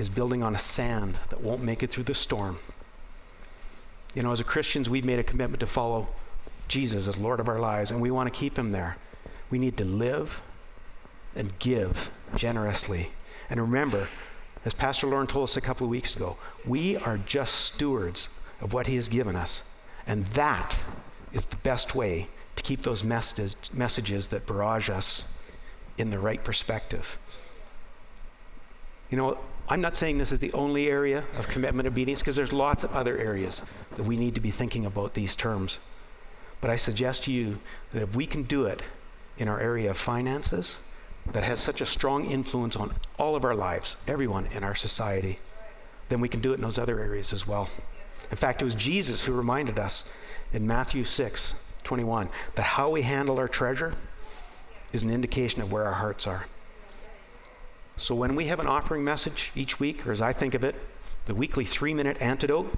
is 0.00 0.08
building 0.08 0.42
on 0.42 0.54
a 0.54 0.58
sand 0.58 1.14
that 1.28 1.42
won't 1.42 1.62
make 1.62 1.82
it 1.82 1.90
through 1.90 2.04
the 2.04 2.14
storm. 2.14 2.56
You 4.14 4.22
know, 4.22 4.32
as 4.32 4.42
Christians, 4.42 4.88
we've 4.88 5.04
made 5.04 5.18
a 5.18 5.22
commitment 5.22 5.60
to 5.60 5.66
follow 5.66 6.08
Jesus 6.68 7.06
as 7.06 7.18
Lord 7.18 7.38
of 7.38 7.50
our 7.50 7.58
lives, 7.58 7.90
and 7.90 8.00
we 8.00 8.10
want 8.10 8.32
to 8.32 8.36
keep 8.36 8.58
him 8.58 8.72
there. 8.72 8.96
We 9.50 9.58
need 9.58 9.76
to 9.76 9.84
live 9.84 10.40
and 11.36 11.56
give 11.58 12.10
generously. 12.34 13.10
And 13.50 13.60
remember, 13.60 14.08
as 14.64 14.72
Pastor 14.72 15.06
Lauren 15.06 15.26
told 15.26 15.44
us 15.44 15.58
a 15.58 15.60
couple 15.60 15.84
of 15.84 15.90
weeks 15.90 16.16
ago, 16.16 16.38
we 16.64 16.96
are 16.96 17.18
just 17.18 17.56
stewards 17.56 18.30
of 18.62 18.72
what 18.72 18.86
he 18.86 18.96
has 18.96 19.10
given 19.10 19.36
us. 19.36 19.64
And 20.06 20.24
that 20.28 20.78
is 21.34 21.44
the 21.44 21.56
best 21.56 21.94
way 21.94 22.28
to 22.56 22.62
keep 22.62 22.80
those 22.80 23.04
message, 23.04 23.54
messages 23.70 24.28
that 24.28 24.46
barrage 24.46 24.88
us 24.88 25.26
in 25.98 26.10
the 26.10 26.18
right 26.18 26.42
perspective. 26.42 27.18
You 29.10 29.18
know, 29.18 29.38
I'm 29.70 29.80
not 29.80 29.94
saying 29.94 30.18
this 30.18 30.32
is 30.32 30.40
the 30.40 30.52
only 30.52 30.88
area 30.88 31.22
of 31.38 31.46
commitment 31.46 31.86
obedience 31.86 32.20
because 32.20 32.34
there's 32.34 32.52
lots 32.52 32.82
of 32.82 32.92
other 32.94 33.16
areas 33.16 33.62
that 33.94 34.02
we 34.02 34.16
need 34.16 34.34
to 34.34 34.40
be 34.40 34.50
thinking 34.50 34.84
about 34.84 35.14
these 35.14 35.36
terms. 35.36 35.78
But 36.60 36.70
I 36.70 36.76
suggest 36.76 37.22
to 37.24 37.32
you 37.32 37.60
that 37.92 38.02
if 38.02 38.16
we 38.16 38.26
can 38.26 38.42
do 38.42 38.66
it 38.66 38.82
in 39.38 39.46
our 39.46 39.60
area 39.60 39.88
of 39.90 39.96
finances, 39.96 40.80
that 41.32 41.44
has 41.44 41.60
such 41.60 41.80
a 41.80 41.86
strong 41.86 42.24
influence 42.24 42.74
on 42.74 42.94
all 43.16 43.36
of 43.36 43.44
our 43.44 43.54
lives, 43.54 43.96
everyone 44.08 44.46
in 44.46 44.64
our 44.64 44.74
society, 44.74 45.38
then 46.08 46.20
we 46.20 46.28
can 46.28 46.40
do 46.40 46.50
it 46.50 46.56
in 46.56 46.62
those 46.62 46.78
other 46.78 46.98
areas 46.98 47.32
as 47.32 47.46
well. 47.46 47.70
In 48.32 48.36
fact, 48.36 48.62
it 48.62 48.64
was 48.64 48.74
Jesus 48.74 49.24
who 49.24 49.32
reminded 49.32 49.78
us 49.78 50.04
in 50.52 50.66
Matthew 50.66 51.04
6 51.04 51.54
21 51.84 52.28
that 52.56 52.62
how 52.62 52.90
we 52.90 53.02
handle 53.02 53.38
our 53.38 53.48
treasure 53.48 53.94
is 54.92 55.04
an 55.04 55.10
indication 55.10 55.62
of 55.62 55.72
where 55.72 55.84
our 55.84 55.94
hearts 55.94 56.26
are. 56.26 56.46
So 58.00 58.14
when 58.14 58.34
we 58.34 58.46
have 58.46 58.60
an 58.60 58.66
offering 58.66 59.04
message 59.04 59.52
each 59.54 59.78
week, 59.78 60.06
or 60.06 60.10
as 60.10 60.22
I 60.22 60.32
think 60.32 60.54
of 60.54 60.64
it, 60.64 60.74
the 61.26 61.34
weekly 61.34 61.66
three 61.66 61.92
minute 61.92 62.16
antidote, 62.18 62.74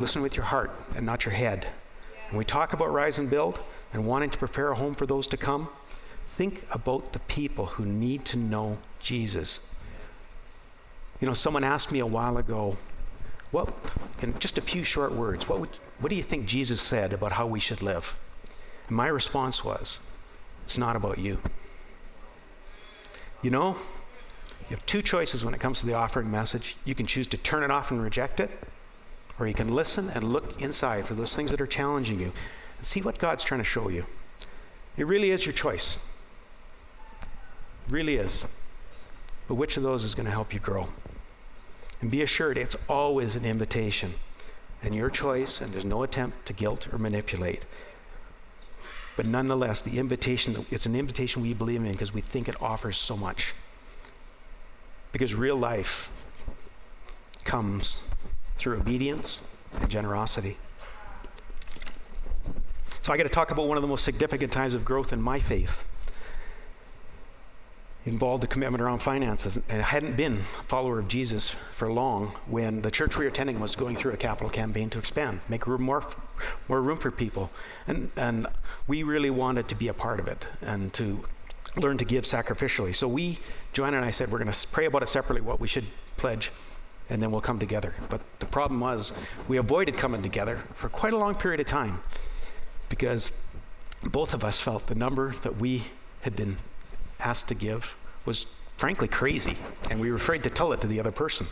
listen 0.00 0.20
with 0.20 0.36
your 0.36 0.46
heart 0.46 0.72
and 0.96 1.06
not 1.06 1.24
your 1.24 1.32
head. 1.32 1.68
When 2.30 2.38
we 2.38 2.44
talk 2.44 2.72
about 2.72 2.92
Rise 2.92 3.20
and 3.20 3.30
Build 3.30 3.60
and 3.92 4.04
wanting 4.04 4.30
to 4.30 4.36
prepare 4.36 4.72
a 4.72 4.74
home 4.74 4.96
for 4.96 5.06
those 5.06 5.28
to 5.28 5.36
come, 5.36 5.68
think 6.26 6.64
about 6.72 7.12
the 7.12 7.20
people 7.20 7.66
who 7.66 7.86
need 7.86 8.24
to 8.26 8.36
know 8.36 8.78
Jesus. 9.00 9.60
You 11.20 11.28
know, 11.28 11.34
someone 11.34 11.62
asked 11.62 11.92
me 11.92 12.00
a 12.00 12.06
while 12.06 12.36
ago, 12.36 12.78
what, 13.52 13.72
in 14.22 14.36
just 14.40 14.58
a 14.58 14.60
few 14.60 14.82
short 14.82 15.12
words, 15.12 15.48
what, 15.48 15.60
would, 15.60 15.70
what 16.00 16.08
do 16.08 16.16
you 16.16 16.22
think 16.24 16.46
Jesus 16.46 16.82
said 16.82 17.12
about 17.12 17.32
how 17.32 17.46
we 17.46 17.60
should 17.60 17.80
live? 17.80 18.16
And 18.88 18.96
my 18.96 19.06
response 19.06 19.64
was, 19.64 20.00
it's 20.64 20.78
not 20.78 20.96
about 20.96 21.18
you. 21.18 21.38
You 23.40 23.50
know, 23.50 23.76
you 24.70 24.76
have 24.76 24.86
two 24.86 25.02
choices 25.02 25.44
when 25.44 25.52
it 25.52 25.58
comes 25.58 25.80
to 25.80 25.86
the 25.86 25.94
offering 25.94 26.30
message. 26.30 26.76
You 26.84 26.94
can 26.94 27.04
choose 27.04 27.26
to 27.28 27.36
turn 27.36 27.64
it 27.64 27.72
off 27.72 27.90
and 27.90 28.00
reject 28.00 28.38
it, 28.38 28.52
or 29.36 29.48
you 29.48 29.54
can 29.54 29.74
listen 29.74 30.10
and 30.10 30.32
look 30.32 30.62
inside 30.62 31.06
for 31.06 31.14
those 31.14 31.34
things 31.34 31.50
that 31.50 31.60
are 31.60 31.66
challenging 31.66 32.20
you 32.20 32.32
and 32.78 32.86
see 32.86 33.02
what 33.02 33.18
God's 33.18 33.42
trying 33.42 33.60
to 33.60 33.64
show 33.64 33.88
you. 33.88 34.06
It 34.96 35.08
really 35.08 35.32
is 35.32 35.44
your 35.44 35.54
choice. 35.54 35.98
It 37.20 37.92
really 37.92 38.14
is. 38.14 38.44
But 39.48 39.56
which 39.56 39.76
of 39.76 39.82
those 39.82 40.04
is 40.04 40.14
going 40.14 40.26
to 40.26 40.32
help 40.32 40.54
you 40.54 40.60
grow? 40.60 40.88
And 42.00 42.08
be 42.08 42.22
assured, 42.22 42.56
it's 42.56 42.76
always 42.88 43.34
an 43.34 43.44
invitation 43.44 44.14
and 44.84 44.94
your 44.94 45.10
choice, 45.10 45.60
and 45.60 45.72
there's 45.72 45.84
no 45.84 46.04
attempt 46.04 46.46
to 46.46 46.52
guilt 46.52 46.88
or 46.92 46.98
manipulate. 46.98 47.64
But 49.16 49.26
nonetheless, 49.26 49.82
the 49.82 49.98
invitation, 49.98 50.64
it's 50.70 50.86
an 50.86 50.94
invitation 50.94 51.42
we 51.42 51.54
believe 51.54 51.84
in 51.84 51.90
because 51.90 52.14
we 52.14 52.20
think 52.20 52.48
it 52.48 52.62
offers 52.62 52.96
so 52.96 53.16
much. 53.16 53.52
Because 55.12 55.34
real 55.34 55.56
life 55.56 56.12
comes 57.44 57.96
through 58.56 58.76
obedience 58.76 59.42
and 59.80 59.90
generosity. 59.90 60.56
So 63.02 63.12
I 63.12 63.16
got 63.16 63.22
to 63.22 63.28
talk 63.30 63.50
about 63.50 63.66
one 63.66 63.76
of 63.76 63.82
the 63.82 63.88
most 63.88 64.04
significant 64.04 64.52
times 64.52 64.74
of 64.74 64.84
growth 64.84 65.12
in 65.12 65.20
my 65.22 65.38
faith. 65.38 65.86
involved 68.06 68.42
a 68.44 68.46
commitment 68.46 68.82
around 68.82 68.98
finances. 68.98 69.58
And 69.68 69.82
I 69.82 69.84
hadn't 69.84 70.16
been 70.16 70.34
a 70.34 70.62
follower 70.64 70.98
of 70.98 71.08
Jesus 71.08 71.54
for 71.72 71.92
long 71.92 72.28
when 72.46 72.82
the 72.82 72.90
church 72.90 73.16
we 73.18 73.24
were 73.24 73.28
attending 73.28 73.60
was 73.60 73.76
going 73.76 73.96
through 73.96 74.12
a 74.12 74.16
capital 74.16 74.50
campaign 74.50 74.90
to 74.90 74.98
expand, 74.98 75.40
make 75.48 75.66
room 75.66 75.82
more, 75.82 76.04
more 76.68 76.80
room 76.80 76.96
for 76.96 77.10
people. 77.10 77.50
And, 77.86 78.10
and 78.16 78.46
we 78.86 79.02
really 79.02 79.30
wanted 79.30 79.68
to 79.68 79.74
be 79.74 79.88
a 79.88 79.94
part 79.94 80.18
of 80.18 80.28
it 80.28 80.46
and 80.62 80.92
to 80.94 81.20
learn 81.76 81.98
to 81.98 82.04
give 82.04 82.24
sacrificially. 82.24 82.94
So 82.94 83.06
we, 83.06 83.38
Joanna 83.72 83.98
and 83.98 84.06
I 84.06 84.10
said, 84.10 84.30
we're 84.30 84.38
going 84.38 84.50
to 84.50 84.68
pray 84.68 84.86
about 84.86 85.02
it 85.02 85.08
separately, 85.08 85.40
what 85.40 85.60
we 85.60 85.68
should 85.68 85.86
pledge, 86.16 86.50
and 87.08 87.22
then 87.22 87.30
we'll 87.30 87.40
come 87.40 87.58
together. 87.58 87.94
But 88.08 88.20
the 88.38 88.46
problem 88.46 88.80
was 88.80 89.12
we 89.48 89.56
avoided 89.56 89.96
coming 89.96 90.22
together 90.22 90.60
for 90.74 90.88
quite 90.88 91.12
a 91.12 91.16
long 91.16 91.34
period 91.34 91.60
of 91.60 91.66
time 91.66 92.00
because 92.88 93.32
both 94.02 94.34
of 94.34 94.44
us 94.44 94.60
felt 94.60 94.86
the 94.86 94.94
number 94.94 95.32
that 95.42 95.56
we 95.56 95.84
had 96.22 96.34
been 96.34 96.56
asked 97.18 97.48
to 97.48 97.54
give 97.54 97.96
was 98.24 98.46
frankly 98.76 99.08
crazy, 99.08 99.56
and 99.90 100.00
we 100.00 100.10
were 100.10 100.16
afraid 100.16 100.42
to 100.42 100.50
tell 100.50 100.72
it 100.72 100.80
to 100.80 100.86
the 100.86 100.98
other 100.98 101.12
person. 101.12 101.46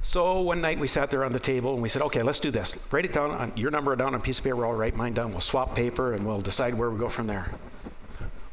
So 0.00 0.40
one 0.40 0.60
night 0.60 0.80
we 0.80 0.88
sat 0.88 1.10
there 1.10 1.24
on 1.24 1.32
the 1.32 1.38
table 1.38 1.74
and 1.74 1.82
we 1.82 1.88
said, 1.88 2.02
okay, 2.02 2.22
let's 2.22 2.40
do 2.40 2.50
this. 2.50 2.76
Write 2.90 3.04
it 3.04 3.12
down 3.12 3.30
on 3.30 3.56
your 3.56 3.70
number 3.70 3.94
down 3.94 4.08
on 4.08 4.14
a 4.14 4.20
piece 4.20 4.38
of 4.38 4.44
paper, 4.44 4.66
I'll 4.66 4.72
write 4.72 4.96
mine 4.96 5.14
down. 5.14 5.30
We'll 5.30 5.40
swap 5.40 5.76
paper 5.76 6.14
and 6.14 6.26
we'll 6.26 6.40
decide 6.40 6.74
where 6.74 6.90
we 6.90 6.98
go 6.98 7.08
from 7.08 7.28
there. 7.28 7.52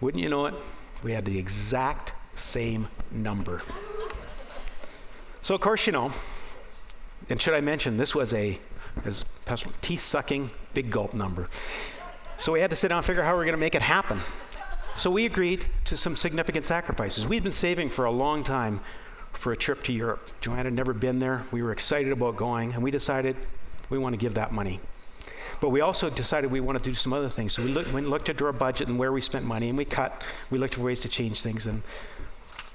Wouldn't 0.02 0.24
you 0.24 0.30
know 0.30 0.46
it? 0.46 0.54
We 1.04 1.14
had 1.14 1.26
the 1.26 1.38
exact 1.38 2.14
same 2.36 2.88
number. 3.12 3.62
So 5.42 5.56
of 5.56 5.62
course 5.62 5.86
you 5.88 5.94
know, 5.94 6.12
and 7.30 7.42
should 7.42 7.54
I 7.54 7.62
mention 7.62 7.98
this 7.98 8.16
was 8.16 8.34
a 8.34 8.60
as 9.06 9.26
teeth 9.82 10.02
sucking 10.02 10.52
big 10.74 10.92
gulp 10.92 11.14
number. 11.14 11.50
So 12.38 12.52
we 12.52 12.62
had 12.62 12.70
to 12.70 12.76
sit 12.76 12.90
down 12.90 13.00
and 13.00 13.06
figure 13.06 13.22
out 13.22 13.26
how 13.26 13.36
we 13.36 13.42
are 13.42 13.46
going 13.46 13.54
to 13.54 13.60
make 13.60 13.76
it 13.76 13.82
happen. 13.82 14.20
So 14.96 15.10
we 15.12 15.26
agreed 15.26 15.66
to 15.86 15.98
some 15.98 16.16
significant 16.16 16.66
sacrifices. 16.66 17.28
We'd 17.28 17.44
been 17.44 17.54
saving 17.54 17.90
for 17.90 18.06
a 18.06 18.12
long 18.12 18.44
time 18.44 18.82
for 19.32 19.52
a 19.52 19.58
trip 19.58 19.84
to 19.84 19.94
Europe. 19.94 20.32
Joanne 20.42 20.66
had 20.66 20.74
never 20.74 20.94
been 20.94 21.20
there. 21.20 21.44
We 21.52 21.62
were 21.62 21.72
excited 21.72 22.12
about 22.12 22.36
going, 22.36 22.74
and 22.74 22.84
we 22.84 22.92
decided 22.92 23.36
we 23.90 23.98
want 23.98 24.14
to 24.14 24.18
give 24.18 24.34
that 24.34 24.52
money. 24.52 24.80
But 25.62 25.70
we 25.70 25.82
also 25.82 26.10
decided 26.10 26.52
we 26.52 26.62
wanted 26.62 26.84
to 26.84 26.90
do 26.92 26.96
some 26.96 27.12
other 27.12 27.30
things. 27.30 27.54
So 27.54 27.64
we 27.64 27.70
looked, 27.70 27.92
we 27.92 28.02
looked 28.02 28.30
at 28.30 28.42
our 28.42 28.54
budget 28.54 28.88
and 28.88 28.98
where 28.98 29.12
we 29.12 29.22
spent 29.22 29.46
money, 29.46 29.70
and 29.70 29.78
we 29.78 29.86
cut. 29.86 30.24
We 30.50 30.58
looked 30.58 30.76
for 30.76 30.82
ways 30.82 31.02
to 31.02 31.10
change 31.10 31.42
things, 31.42 31.68
and 31.68 31.84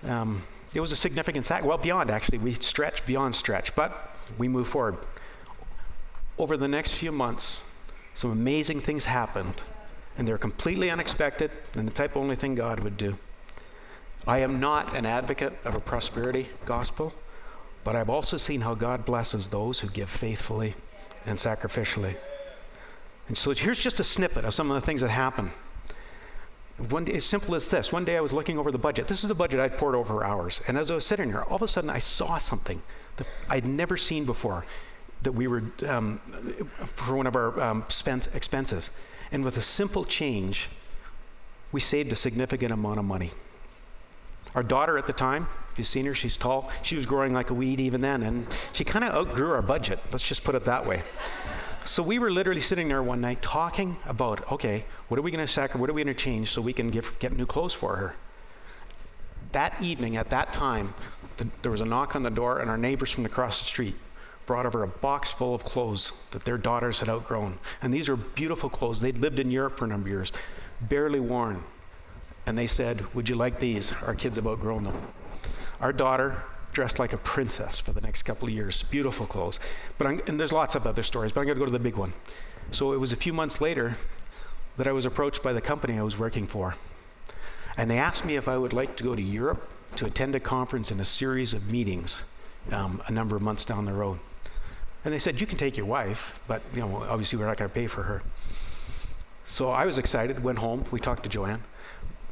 um, 0.07 0.43
it 0.75 0.81
was 0.81 0.93
a 0.93 0.97
significant 0.97 1.47
sack. 1.47 1.65
Well, 1.65 1.79
beyond 1.79 2.11
actually, 2.11 2.39
we 2.39 2.53
stretched 2.53 3.07
beyond 3.07 3.35
stretch, 3.35 3.75
but 3.75 4.17
we 4.37 4.49
moved 4.49 4.71
forward. 4.71 4.99
Over 6.37 6.57
the 6.57 6.69
next 6.69 6.95
few 6.95 7.13
months, 7.13 7.63
some 8.15 8.31
amazing 8.31 8.81
things 8.81 9.07
happened 9.07 9.63
and 10.17 10.27
they're 10.27 10.39
completely 10.39 10.91
unexpected 10.91 11.51
and 11.75 11.87
the 11.87 11.93
type 11.93 12.13
of 12.13 12.23
only 12.23 12.37
thing 12.37 12.55
God 12.55 12.81
would 12.81 12.97
do. 12.97 13.19
I 14.27 14.39
am 14.39 14.61
not 14.61 14.95
an 14.95 15.07
advocate 15.07 15.53
of 15.65 15.75
a 15.75 15.81
prosperity 15.81 16.49
gospel, 16.65 17.13
but 17.83 17.95
I've 17.95 18.09
also 18.09 18.37
seen 18.37 18.63
how 18.63 18.75
God 18.75 19.05
blesses 19.05 19.49
those 19.49 19.81
who 19.81 19.89
give 19.89 20.09
faithfully 20.09 20.75
and 21.27 21.37
sacrificially. 21.37 22.17
And 23.29 23.37
so 23.37 23.53
here's 23.53 23.79
just 23.79 24.01
a 24.01 24.05
snippet 24.05 24.45
of 24.45 24.55
some 24.55 24.71
of 24.71 24.75
the 24.75 24.85
things 24.85 25.01
that 25.01 25.09
happen. 25.09 25.53
One 26.89 27.05
day, 27.05 27.15
as 27.15 27.25
simple 27.25 27.55
as 27.55 27.69
this. 27.69 27.93
One 27.93 28.05
day 28.05 28.17
I 28.17 28.21
was 28.21 28.33
looking 28.33 28.59
over 28.59 28.73
the 28.73 28.79
budget. 28.79 29.07
This 29.07 29.23
is 29.23 29.29
the 29.29 29.35
budget 29.35 29.61
I'd 29.61 29.79
poured 29.79 29.95
over 29.95 30.25
hours. 30.25 30.61
And 30.67 30.77
as 30.77 30.91
I 30.91 30.95
was 30.95 31.07
sitting 31.07 31.29
here, 31.29 31.43
all 31.43 31.57
of 31.57 31.63
a 31.63 31.69
sudden 31.69 31.89
I 31.89 32.01
saw 32.01 32.39
something 32.39 32.83
that 33.17 33.27
I'd 33.49 33.65
never 33.65 33.97
seen 33.97 34.25
before 34.25 34.65
that 35.23 35.33
we 35.33 35.47
were, 35.47 35.63
um, 35.87 36.19
for 36.87 37.17
one 37.17 37.27
of 37.27 37.37
our 37.37 37.61
um, 37.61 37.85
spent 37.89 38.29
expenses. 38.35 38.91
And 39.31 39.45
with 39.45 39.57
a 39.57 39.63
simple 39.63 40.05
change, 40.05 40.69
we 41.73 41.81
saved 41.81 42.13
a 42.13 42.17
significant 42.17 42.73
amount 42.73 42.99
of 42.99 43.05
money. 43.05 43.33
Our 44.55 44.63
daughter 44.63 44.99
at 44.99 45.07
the 45.07 45.13
time, 45.13 45.49
if 45.73 45.79
you've 45.79 45.89
seen 45.89 46.07
her, 46.07 46.15
she's 46.15 46.37
tall. 46.37 46.71
She 46.83 46.95
was 46.95 47.07
growing 47.07 47.33
like 47.33 47.51
a 47.51 47.55
weed 47.55 47.81
even 47.81 48.01
then, 48.01 48.23
and 48.23 48.47
she 48.73 48.85
kind 48.85 49.05
of 49.05 49.13
outgrew 49.15 49.53
our 49.53 49.63
budget. 49.63 49.99
Let's 50.13 50.27
just 50.27 50.45
put 50.45 50.55
it 50.55 50.65
that 50.67 50.87
way. 50.87 51.03
So 51.87 52.03
we 52.03 52.19
were 52.19 52.31
literally 52.31 52.63
sitting 52.63 52.89
there 52.89 53.03
one 53.03 53.21
night 53.21 53.43
talking 53.43 53.99
about, 54.07 54.51
okay, 54.51 54.87
what 55.09 55.19
are 55.19 55.23
we 55.23 55.31
going 55.31 55.45
to 55.45 55.53
sacrifice? 55.53 55.81
What 55.81 55.91
are 55.91 55.93
we 55.93 56.03
going 56.03 56.15
to 56.15 56.21
change 56.21 56.51
so 56.51 56.63
we 56.63 56.73
can 56.73 56.91
give, 56.91 57.19
get 57.19 57.37
new 57.37 57.45
clothes 57.45 57.75
for 57.75 57.97
her? 57.97 58.17
That 59.53 59.81
evening, 59.83 60.17
at 60.17 60.31
that 60.31 60.53
time, 60.53 60.95
the, 61.37 61.47
there 61.61 61.71
was 61.71 61.83
a 61.83 61.85
knock 61.85 62.17
on 62.17 62.23
the 62.23 62.31
door, 62.31 62.61
and 62.61 62.71
our 62.71 62.79
neighbors 62.79 63.11
from 63.11 63.27
across 63.27 63.59
the 63.61 63.67
street 63.67 63.95
brought 64.47 64.65
over 64.65 64.83
a 64.83 64.89
box 64.89 65.31
full 65.31 65.55
of 65.55 65.65
clothes 65.65 66.13
that 66.31 66.45
their 66.45 66.59
daughters 66.59 67.01
had 67.01 67.09
outgrown. 67.09 67.59
And 67.83 67.93
these 67.93 68.09
were 68.09 68.17
beautiful 68.17 68.71
clothes. 68.71 69.01
They'd 69.01 69.19
lived 69.19 69.39
in 69.39 69.51
Europe 69.51 69.79
for 69.79 69.85
a 69.85 69.89
number 69.89 70.09
of 70.09 70.13
years, 70.13 70.33
barely 70.81 71.21
worn. 71.21 71.63
And 72.47 72.57
they 72.57 72.67
said, 72.67 73.15
Would 73.15 73.29
you 73.29 73.37
like 73.37 73.61
these? 73.61 73.93
Our 73.93 74.15
kids 74.15 74.37
have 74.37 74.47
outgrown 74.47 74.85
them. 74.85 74.97
Our 75.81 75.93
daughter 75.93 76.43
dressed 76.75 76.99
like 76.99 77.13
a 77.13 77.17
princess 77.17 77.79
for 77.79 77.93
the 77.93 78.01
next 78.01 78.25
couple 78.25 78.49
of 78.49 78.55
years. 78.55 78.83
Beautiful 78.85 79.27
clothes. 79.27 79.59
But 79.97 80.07
I'm, 80.07 80.21
and 80.27 80.39
there's 80.39 80.53
lots 80.53 80.75
of 80.75 80.87
other 80.87 81.03
stories, 81.03 81.33
but 81.33 81.41
I'm 81.41 81.47
going 81.47 81.57
to 81.57 81.61
go 81.61 81.65
to 81.65 81.71
the 81.71 81.79
big 81.79 81.97
one. 81.97 82.13
So 82.71 82.93
it 82.93 83.01
was 83.01 83.13
a 83.13 83.17
few 83.17 83.33
months 83.33 83.61
later 83.61 83.97
that 84.77 84.87
I 84.87 84.93
was 84.93 85.07
approached 85.07 85.43
by 85.43 85.53
the 85.53 85.61
company 85.61 85.99
I 85.99 86.03
was 86.03 86.19
working 86.19 86.47
for. 86.47 86.75
And 87.77 87.89
they 87.89 87.99
asked 87.99 88.25
me 88.25 88.37
if 88.37 88.49
I 88.49 88.59
would 88.59 88.73
like 88.73 88.97
to 88.97 89.05
go 89.05 89.15
to 89.15 89.23
Europe 89.23 89.69
to 89.97 90.07
attend 90.07 90.35
a 90.35 90.41
conference 90.41 90.91
and 90.91 91.01
a 91.01 91.05
series 91.05 91.55
of 91.55 91.71
meetings 91.71 92.25
um, 92.71 93.01
a 93.07 93.13
number 93.13 93.37
of 93.37 93.43
months 93.43 93.65
down 93.65 93.85
the 93.85 93.93
road. 93.93 94.19
And 95.05 95.13
they 95.13 95.19
said, 95.19 95.41
You 95.41 95.47
can 95.47 95.59
take 95.59 95.77
your 95.77 95.87
wife, 95.87 96.41
but 96.49 96.63
you 96.75 96.81
know, 96.81 97.05
obviously 97.09 97.39
we're 97.39 97.47
not 97.47 97.57
going 97.57 97.71
to 97.71 97.75
pay 97.75 97.87
for 97.87 98.03
her. 98.05 98.23
So 99.47 99.71
I 99.71 99.85
was 99.85 99.99
excited, 99.99 100.43
went 100.43 100.59
home, 100.59 100.85
we 100.91 100.99
talked 100.99 101.23
to 101.25 101.29
Joanne, 101.29 101.63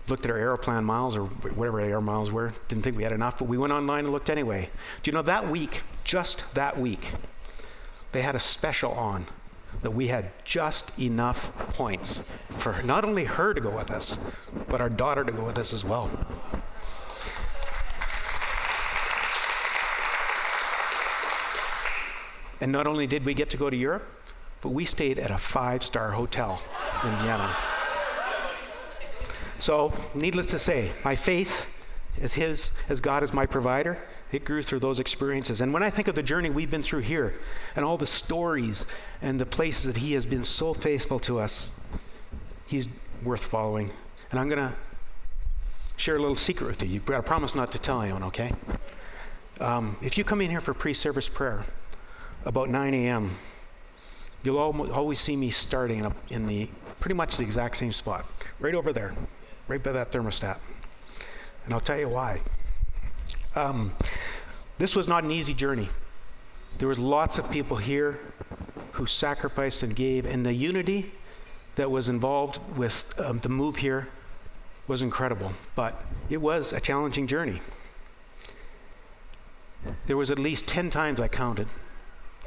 looked 0.08 0.24
at 0.24 0.30
our 0.30 0.38
Aeroplan 0.38 0.84
miles 0.84 1.16
or 1.16 1.24
whatever 1.24 1.80
air 1.80 2.00
miles 2.00 2.30
were, 2.32 2.52
didn't 2.68 2.82
think 2.82 2.96
we 2.96 3.02
had 3.02 3.12
enough, 3.12 3.38
but 3.38 3.46
we 3.48 3.56
went 3.56 3.72
online 3.72 4.04
and 4.04 4.12
looked 4.12 4.30
anyway. 4.30 4.68
Do 5.02 5.10
you 5.10 5.14
know 5.14 5.22
that 5.22 5.48
week, 5.48 5.82
just 6.04 6.44
that 6.54 6.78
week, 6.78 7.12
they 8.12 8.22
had 8.22 8.34
a 8.34 8.40
special 8.40 8.92
on 8.92 9.26
that 9.82 9.92
we 9.92 10.08
had 10.08 10.30
just 10.44 10.96
enough 10.98 11.50
points 11.70 12.22
for 12.50 12.82
not 12.82 13.04
only 13.04 13.24
her 13.24 13.54
to 13.54 13.60
go 13.60 13.70
with 13.70 13.90
us, 13.90 14.18
but 14.68 14.80
our 14.80 14.90
daughter 14.90 15.24
to 15.24 15.32
go 15.32 15.46
with 15.46 15.58
us 15.58 15.72
as 15.72 15.84
well. 15.84 16.10
And 22.60 22.70
not 22.70 22.86
only 22.86 23.06
did 23.06 23.24
we 23.24 23.34
get 23.34 23.50
to 23.50 23.56
go 23.56 23.70
to 23.70 23.76
Europe, 23.76 24.06
but 24.60 24.68
we 24.68 24.84
stayed 24.84 25.18
at 25.18 25.30
a 25.30 25.38
five 25.38 25.82
star 25.82 26.12
hotel 26.12 26.62
in 27.02 27.10
Vienna. 27.16 27.56
So, 29.62 29.92
needless 30.12 30.46
to 30.46 30.58
say, 30.58 30.90
my 31.04 31.14
faith 31.14 31.70
as 32.20 32.34
His, 32.34 32.72
as 32.88 33.00
God 33.00 33.22
is 33.22 33.32
my 33.32 33.46
provider, 33.46 33.96
it 34.32 34.44
grew 34.44 34.60
through 34.60 34.80
those 34.80 34.98
experiences. 34.98 35.60
And 35.60 35.72
when 35.72 35.84
I 35.84 35.88
think 35.88 36.08
of 36.08 36.16
the 36.16 36.22
journey 36.24 36.50
we've 36.50 36.68
been 36.68 36.82
through 36.82 37.02
here 37.02 37.34
and 37.76 37.84
all 37.84 37.96
the 37.96 38.04
stories 38.04 38.88
and 39.22 39.38
the 39.38 39.46
places 39.46 39.84
that 39.84 39.98
He 39.98 40.14
has 40.14 40.26
been 40.26 40.42
so 40.42 40.74
faithful 40.74 41.20
to 41.20 41.38
us, 41.38 41.74
He's 42.66 42.88
worth 43.22 43.44
following. 43.44 43.92
And 44.32 44.40
I'm 44.40 44.48
going 44.48 44.68
to 44.68 44.74
share 45.94 46.16
a 46.16 46.18
little 46.18 46.34
secret 46.34 46.66
with 46.66 46.82
you. 46.82 46.88
You've 46.88 47.06
got 47.06 47.18
to 47.18 47.22
promise 47.22 47.54
not 47.54 47.70
to 47.70 47.78
tell 47.78 48.02
anyone, 48.02 48.24
okay? 48.24 48.50
Um, 49.60 49.96
if 50.02 50.18
you 50.18 50.24
come 50.24 50.40
in 50.40 50.50
here 50.50 50.60
for 50.60 50.74
pre 50.74 50.92
service 50.92 51.28
prayer, 51.28 51.64
about 52.44 52.68
9 52.68 52.94
a.m., 52.94 53.36
you'll 54.42 54.58
always 54.58 55.20
see 55.20 55.36
me 55.36 55.50
starting 55.50 56.04
in 56.30 56.48
the 56.48 56.68
pretty 56.98 57.14
much 57.14 57.36
the 57.36 57.44
exact 57.44 57.76
same 57.76 57.92
spot, 57.92 58.26
right 58.58 58.74
over 58.74 58.92
there, 58.92 59.14
right 59.68 59.82
by 59.82 59.92
that 59.92 60.12
thermostat. 60.12 60.58
And 61.64 61.74
I'll 61.74 61.80
tell 61.80 61.98
you 61.98 62.08
why. 62.08 62.40
Um, 63.54 63.92
this 64.78 64.96
was 64.96 65.06
not 65.06 65.24
an 65.24 65.30
easy 65.30 65.54
journey. 65.54 65.88
There 66.78 66.88
was 66.88 66.98
lots 66.98 67.38
of 67.38 67.50
people 67.50 67.76
here 67.76 68.18
who 68.92 69.06
sacrificed 69.06 69.82
and 69.82 69.94
gave, 69.94 70.26
and 70.26 70.44
the 70.44 70.54
unity 70.54 71.12
that 71.76 71.90
was 71.90 72.08
involved 72.08 72.60
with 72.76 73.04
um, 73.18 73.38
the 73.38 73.48
move 73.48 73.76
here 73.76 74.08
was 74.88 75.02
incredible. 75.02 75.52
But 75.74 76.02
it 76.28 76.38
was 76.38 76.72
a 76.72 76.80
challenging 76.80 77.26
journey. 77.26 77.60
There 80.06 80.16
was 80.16 80.30
at 80.30 80.38
least 80.38 80.66
10 80.66 80.90
times 80.90 81.20
I 81.20 81.28
counted 81.28 81.68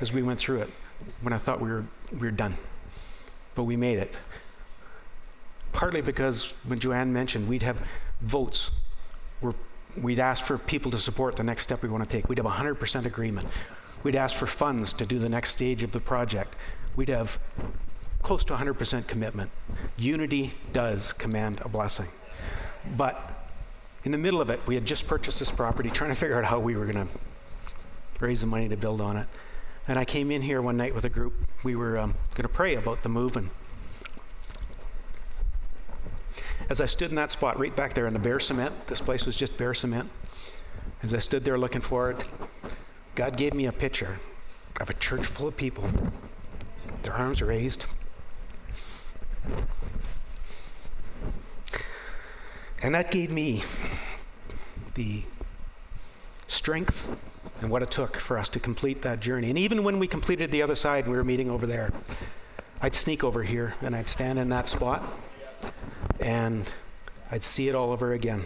as 0.02 0.14
we 0.14 0.22
went 0.22 0.40
through 0.40 0.62
it 0.62 0.70
when 1.22 1.34
I 1.34 1.38
thought 1.38 1.60
we 1.60 1.70
were, 1.70 1.86
we 2.12 2.20
were 2.20 2.32
done. 2.32 2.56
But 3.56 3.64
we 3.64 3.76
made 3.76 3.98
it. 3.98 4.18
Partly 5.76 6.00
because 6.00 6.54
when 6.66 6.80
Joanne 6.80 7.12
mentioned 7.12 7.50
we'd 7.50 7.64
have 7.64 7.78
votes, 8.22 8.72
where 9.42 9.54
we'd 10.02 10.20
ask 10.20 10.46
for 10.46 10.58
people 10.58 10.90
to 10.92 10.98
support 10.98 11.36
the 11.36 11.44
next 11.44 11.64
step 11.64 11.84
we 11.84 11.90
want 11.90 12.02
to 12.02 12.10
take. 12.10 12.30
We'd 12.30 12.38
have 12.38 12.48
100% 12.48 13.06
agreement. 13.06 13.46
We'd 14.02 14.16
ask 14.16 14.38
for 14.38 14.48
funds 14.48 14.94
to 14.94 15.06
do 15.06 15.20
the 15.20 15.28
next 15.28 15.50
stage 15.50 15.84
of 15.84 15.92
the 15.92 16.00
project. 16.00 16.56
We'd 16.96 17.10
have 17.10 17.38
close 18.24 18.46
to 18.46 18.56
100% 18.56 19.06
commitment. 19.06 19.52
Unity 19.98 20.54
does 20.72 21.12
command 21.12 21.60
a 21.66 21.68
blessing. 21.68 22.08
But 22.96 23.50
in 24.06 24.14
the 24.14 24.18
middle 24.18 24.40
of 24.40 24.50
it, 24.50 24.62
we 24.66 24.76
had 24.76 24.86
just 24.86 25.08
purchased 25.08 25.40
this 25.40 25.52
property, 25.52 25.90
trying 25.90 26.12
to 26.12 26.16
figure 26.16 26.38
out 26.38 26.46
how 26.46 26.58
we 26.58 26.78
were 26.78 26.86
going 26.86 27.06
to 27.06 27.14
raise 28.22 28.40
the 28.40 28.48
money 28.48 28.70
to 28.70 28.78
build 28.78 29.02
on 29.02 29.18
it. 29.18 29.28
And 29.90 30.00
I 30.00 30.06
came 30.06 30.32
in 30.32 30.42
here 30.42 30.62
one 30.62 30.78
night 30.78 30.96
with 30.96 31.04
a 31.04 31.10
group. 31.10 31.34
We 31.64 31.76
were 31.76 31.98
um, 31.98 32.14
going 32.34 32.44
to 32.44 32.54
pray 32.54 32.76
about 32.76 33.04
the 33.04 33.10
move. 33.10 33.36
And 33.36 33.50
As 36.70 36.82
I 36.82 36.86
stood 36.86 37.10
in 37.10 37.16
that 37.16 37.32
spot 37.32 37.60
right 37.60 37.76
back 37.76 37.94
there 37.94 38.08
in 38.08 38.14
the 38.14 38.20
bare 38.20 38.40
cement, 38.40 38.88
this 38.88 39.02
place 39.02 39.26
was 39.26 39.36
just 39.36 39.56
bare 39.58 39.74
cement. 39.74 40.10
As 41.04 41.14
I 41.14 41.20
stood 41.20 41.46
there 41.46 41.58
looking 41.58 41.82
for 41.82 42.12
it, 42.12 42.26
God 43.14 43.38
gave 43.38 43.54
me 43.54 43.66
a 43.66 43.72
picture 43.72 44.20
of 44.82 44.90
a 44.90 44.94
church 44.94 45.26
full 45.26 45.48
of 45.48 45.56
people, 45.56 45.88
their 47.04 47.14
arms 47.14 47.42
raised. 47.42 47.86
And 52.82 52.94
that 52.94 53.12
gave 53.12 53.32
me 53.32 53.64
the 54.96 55.24
strength 56.48 57.16
and 57.62 57.70
what 57.70 57.82
it 57.82 57.92
took 57.92 58.18
for 58.18 58.38
us 58.38 58.50
to 58.50 58.60
complete 58.60 59.02
that 59.04 59.20
journey. 59.20 59.50
And 59.50 59.58
even 59.58 59.84
when 59.84 60.00
we 60.00 60.08
completed 60.08 60.52
the 60.52 60.62
other 60.62 60.76
side, 60.76 61.08
we 61.08 61.16
were 61.16 61.24
meeting 61.24 61.50
over 61.50 61.66
there. 61.66 61.92
I'd 62.82 62.96
sneak 62.96 63.24
over 63.24 63.44
here 63.44 63.76
and 63.82 63.96
I'd 63.96 64.08
stand 64.08 64.40
in 64.40 64.50
that 64.50 64.68
spot 64.68 65.04
and 66.26 66.74
I'd 67.32 67.44
see 67.44 67.70
it 67.70 67.76
all 67.76 67.92
over 67.92 68.14
again. 68.14 68.44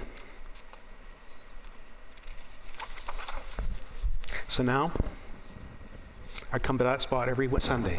So 4.50 4.64
now, 4.64 4.92
I 6.52 6.60
come 6.60 6.78
to 6.78 6.84
that 6.84 7.02
spot 7.02 7.30
every 7.30 7.50
Sunday 7.62 7.98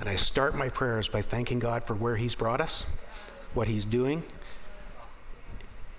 and 0.00 0.08
I 0.08 0.14
start 0.16 0.56
my 0.56 0.70
prayers 0.70 1.10
by 1.10 1.20
thanking 1.20 1.58
God 1.58 1.84
for 1.84 1.92
where 1.92 2.16
He's 2.16 2.34
brought 2.34 2.62
us, 2.62 2.86
what 3.52 3.68
He's 3.68 3.84
doing, 3.84 4.22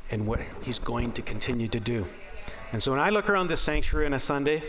and 0.10 0.26
what 0.26 0.39
He's 0.63 0.80
going 0.80 1.12
to 1.12 1.21
continue 1.21 1.67
to 1.67 1.80
do. 1.80 2.08
And 2.71 2.82
so 2.82 2.89
when 2.89 2.99
I 2.99 3.12
look 3.12 3.30
around 3.30 3.47
this 3.47 3.62
sanctuary 3.62 4.08
on 4.08 4.13
a 4.13 4.19
Sunday, 4.19 4.63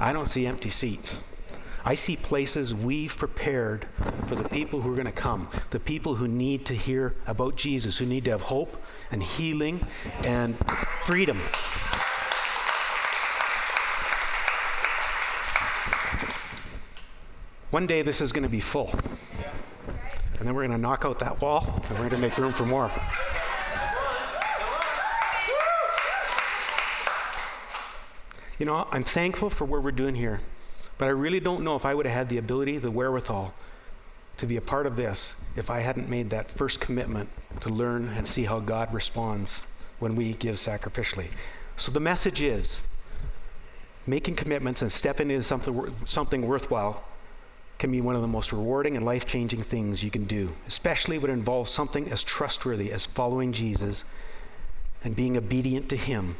I 0.00 0.12
don't 0.12 0.26
see 0.26 0.44
empty 0.44 0.70
seats. 0.70 1.22
I 1.84 1.94
see 1.94 2.16
places 2.16 2.74
we've 2.74 3.16
prepared 3.16 3.86
for 4.26 4.34
the 4.34 4.48
people 4.48 4.80
who 4.82 4.92
are 4.92 4.96
going 4.96 5.06
to 5.06 5.12
come, 5.12 5.48
the 5.70 5.80
people 5.80 6.16
who 6.16 6.28
need 6.28 6.66
to 6.66 6.74
hear 6.74 7.14
about 7.26 7.56
Jesus, 7.56 7.98
who 7.98 8.06
need 8.06 8.24
to 8.26 8.32
have 8.32 8.42
hope 8.42 8.76
and 9.10 9.22
healing 9.22 9.86
and 10.24 10.56
freedom. 11.00 11.38
One 17.70 17.86
day 17.86 18.02
this 18.02 18.20
is 18.20 18.32
going 18.32 18.42
to 18.42 18.48
be 18.48 18.60
full. 18.60 18.90
And 20.38 20.48
then 20.48 20.54
we're 20.54 20.66
going 20.66 20.76
to 20.76 20.78
knock 20.78 21.04
out 21.04 21.18
that 21.20 21.40
wall 21.40 21.80
and 21.88 21.98
we're 21.98 22.08
going 22.08 22.22
to 22.22 22.28
make 22.28 22.36
room 22.36 22.50
for 22.50 22.66
more. 22.66 22.90
You 28.58 28.66
know, 28.66 28.88
I'm 28.90 29.04
thankful 29.04 29.48
for 29.48 29.64
what 29.64 29.82
we're 29.82 29.92
doing 29.92 30.14
here, 30.14 30.40
but 31.00 31.06
I 31.06 31.12
really 31.12 31.40
don't 31.40 31.64
know 31.64 31.76
if 31.76 31.86
I 31.86 31.94
would 31.94 32.04
have 32.04 32.14
had 32.14 32.28
the 32.28 32.36
ability, 32.36 32.76
the 32.76 32.90
wherewithal 32.90 33.54
to 34.36 34.44
be 34.44 34.58
a 34.58 34.60
part 34.60 34.84
of 34.84 34.96
this 34.96 35.34
if 35.56 35.70
I 35.70 35.80
hadn't 35.80 36.10
made 36.10 36.28
that 36.28 36.50
first 36.50 36.78
commitment 36.78 37.30
to 37.62 37.70
learn 37.70 38.08
and 38.08 38.28
see 38.28 38.44
how 38.44 38.60
God 38.60 38.92
responds 38.92 39.62
when 39.98 40.14
we 40.14 40.34
give 40.34 40.56
sacrificially. 40.56 41.30
So 41.78 41.90
the 41.90 42.00
message 42.00 42.42
is 42.42 42.84
making 44.06 44.36
commitments 44.36 44.82
and 44.82 44.92
stepping 44.92 45.30
into 45.30 45.42
something, 45.42 45.94
something 46.04 46.46
worthwhile 46.46 47.02
can 47.78 47.90
be 47.90 48.02
one 48.02 48.14
of 48.14 48.20
the 48.20 48.28
most 48.28 48.52
rewarding 48.52 48.94
and 48.94 49.06
life 49.06 49.24
changing 49.24 49.62
things 49.62 50.04
you 50.04 50.10
can 50.10 50.24
do, 50.24 50.52
especially 50.68 51.16
when 51.16 51.30
it 51.30 51.34
involves 51.34 51.70
something 51.70 52.12
as 52.12 52.22
trustworthy 52.22 52.92
as 52.92 53.06
following 53.06 53.54
Jesus 53.54 54.04
and 55.02 55.16
being 55.16 55.38
obedient 55.38 55.88
to 55.88 55.96
Him 55.96 56.36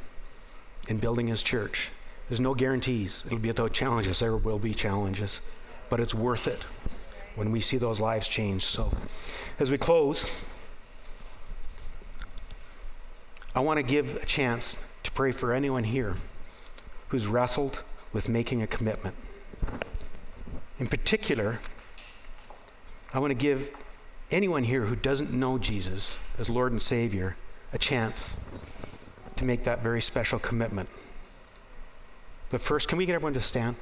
in 0.86 0.98
building 0.98 1.28
His 1.28 1.42
church. 1.42 1.92
There's 2.30 2.38
no 2.38 2.54
guarantees. 2.54 3.24
It'll 3.26 3.40
be 3.40 3.48
without 3.48 3.72
challenges. 3.72 4.20
There 4.20 4.36
will 4.36 4.60
be 4.60 4.72
challenges, 4.72 5.40
but 5.88 5.98
it's 5.98 6.14
worth 6.14 6.46
it 6.46 6.64
when 7.34 7.50
we 7.50 7.58
see 7.58 7.76
those 7.76 7.98
lives 7.98 8.28
change. 8.28 8.64
So, 8.64 8.92
as 9.58 9.68
we 9.68 9.76
close, 9.76 10.32
I 13.52 13.58
want 13.58 13.78
to 13.78 13.82
give 13.82 14.14
a 14.14 14.26
chance 14.26 14.76
to 15.02 15.10
pray 15.10 15.32
for 15.32 15.52
anyone 15.52 15.82
here 15.82 16.14
who's 17.08 17.26
wrestled 17.26 17.82
with 18.12 18.28
making 18.28 18.62
a 18.62 18.68
commitment. 18.68 19.16
In 20.78 20.86
particular, 20.86 21.58
I 23.12 23.18
want 23.18 23.32
to 23.32 23.34
give 23.34 23.72
anyone 24.30 24.62
here 24.62 24.84
who 24.84 24.94
doesn't 24.94 25.32
know 25.32 25.58
Jesus 25.58 26.16
as 26.38 26.48
Lord 26.48 26.70
and 26.70 26.80
Savior 26.80 27.36
a 27.72 27.78
chance 27.78 28.36
to 29.34 29.44
make 29.44 29.64
that 29.64 29.82
very 29.82 30.00
special 30.00 30.38
commitment. 30.38 30.88
But 32.50 32.60
first, 32.60 32.88
can 32.88 32.98
we 32.98 33.06
get 33.06 33.14
everyone 33.14 33.34
to 33.34 33.40
stand? 33.40 33.76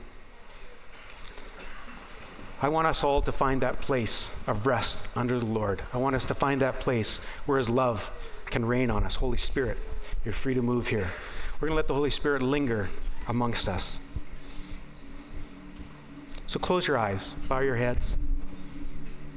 I 2.61 2.69
want 2.69 2.87
us 2.87 3.05
all 3.05 3.23
to 3.23 3.33
find 3.33 3.63
that 3.63 3.81
place 3.81 4.31
of 4.47 4.67
rest 4.67 4.99
under 5.15 5.39
the 5.39 5.47
Lord. 5.47 5.83
I 5.93 5.99
want 5.99 6.17
us 6.17 6.25
to 6.27 6.35
find 6.35 6.61
that 6.61 6.81
place 6.81 7.19
where 7.47 7.57
His 7.57 7.69
love 7.69 8.11
can 8.47 8.65
rain 8.65 8.91
on 8.91 9.05
us. 9.05 9.15
Holy 9.15 9.39
Spirit, 9.39 9.79
you're 10.25 10.35
free 10.35 10.55
to 10.55 10.63
move 10.63 10.89
here. 10.89 11.09
We're 11.55 11.69
going 11.69 11.73
to 11.73 11.77
let 11.77 11.89
the 11.89 11.95
Holy 11.95 12.11
Spirit 12.11 12.43
linger 12.43 12.89
amongst 13.27 13.69
us. 13.69 14.01
So 16.47 16.59
close 16.59 16.87
your 16.87 16.99
eyes, 16.99 17.35
bow 17.49 17.61
your 17.61 17.77
heads. 17.77 18.17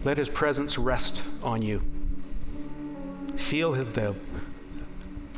Let 0.04 0.18
His 0.18 0.30
presence 0.30 0.78
rest 0.78 1.24
on 1.44 1.62
you. 1.62 1.84
Feel 3.36 3.74
the 3.74 4.16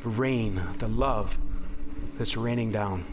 rain, 0.04 0.62
the 0.80 0.88
love 0.88 1.38
that's 2.18 2.38
raining 2.38 2.72
down. 2.72 3.06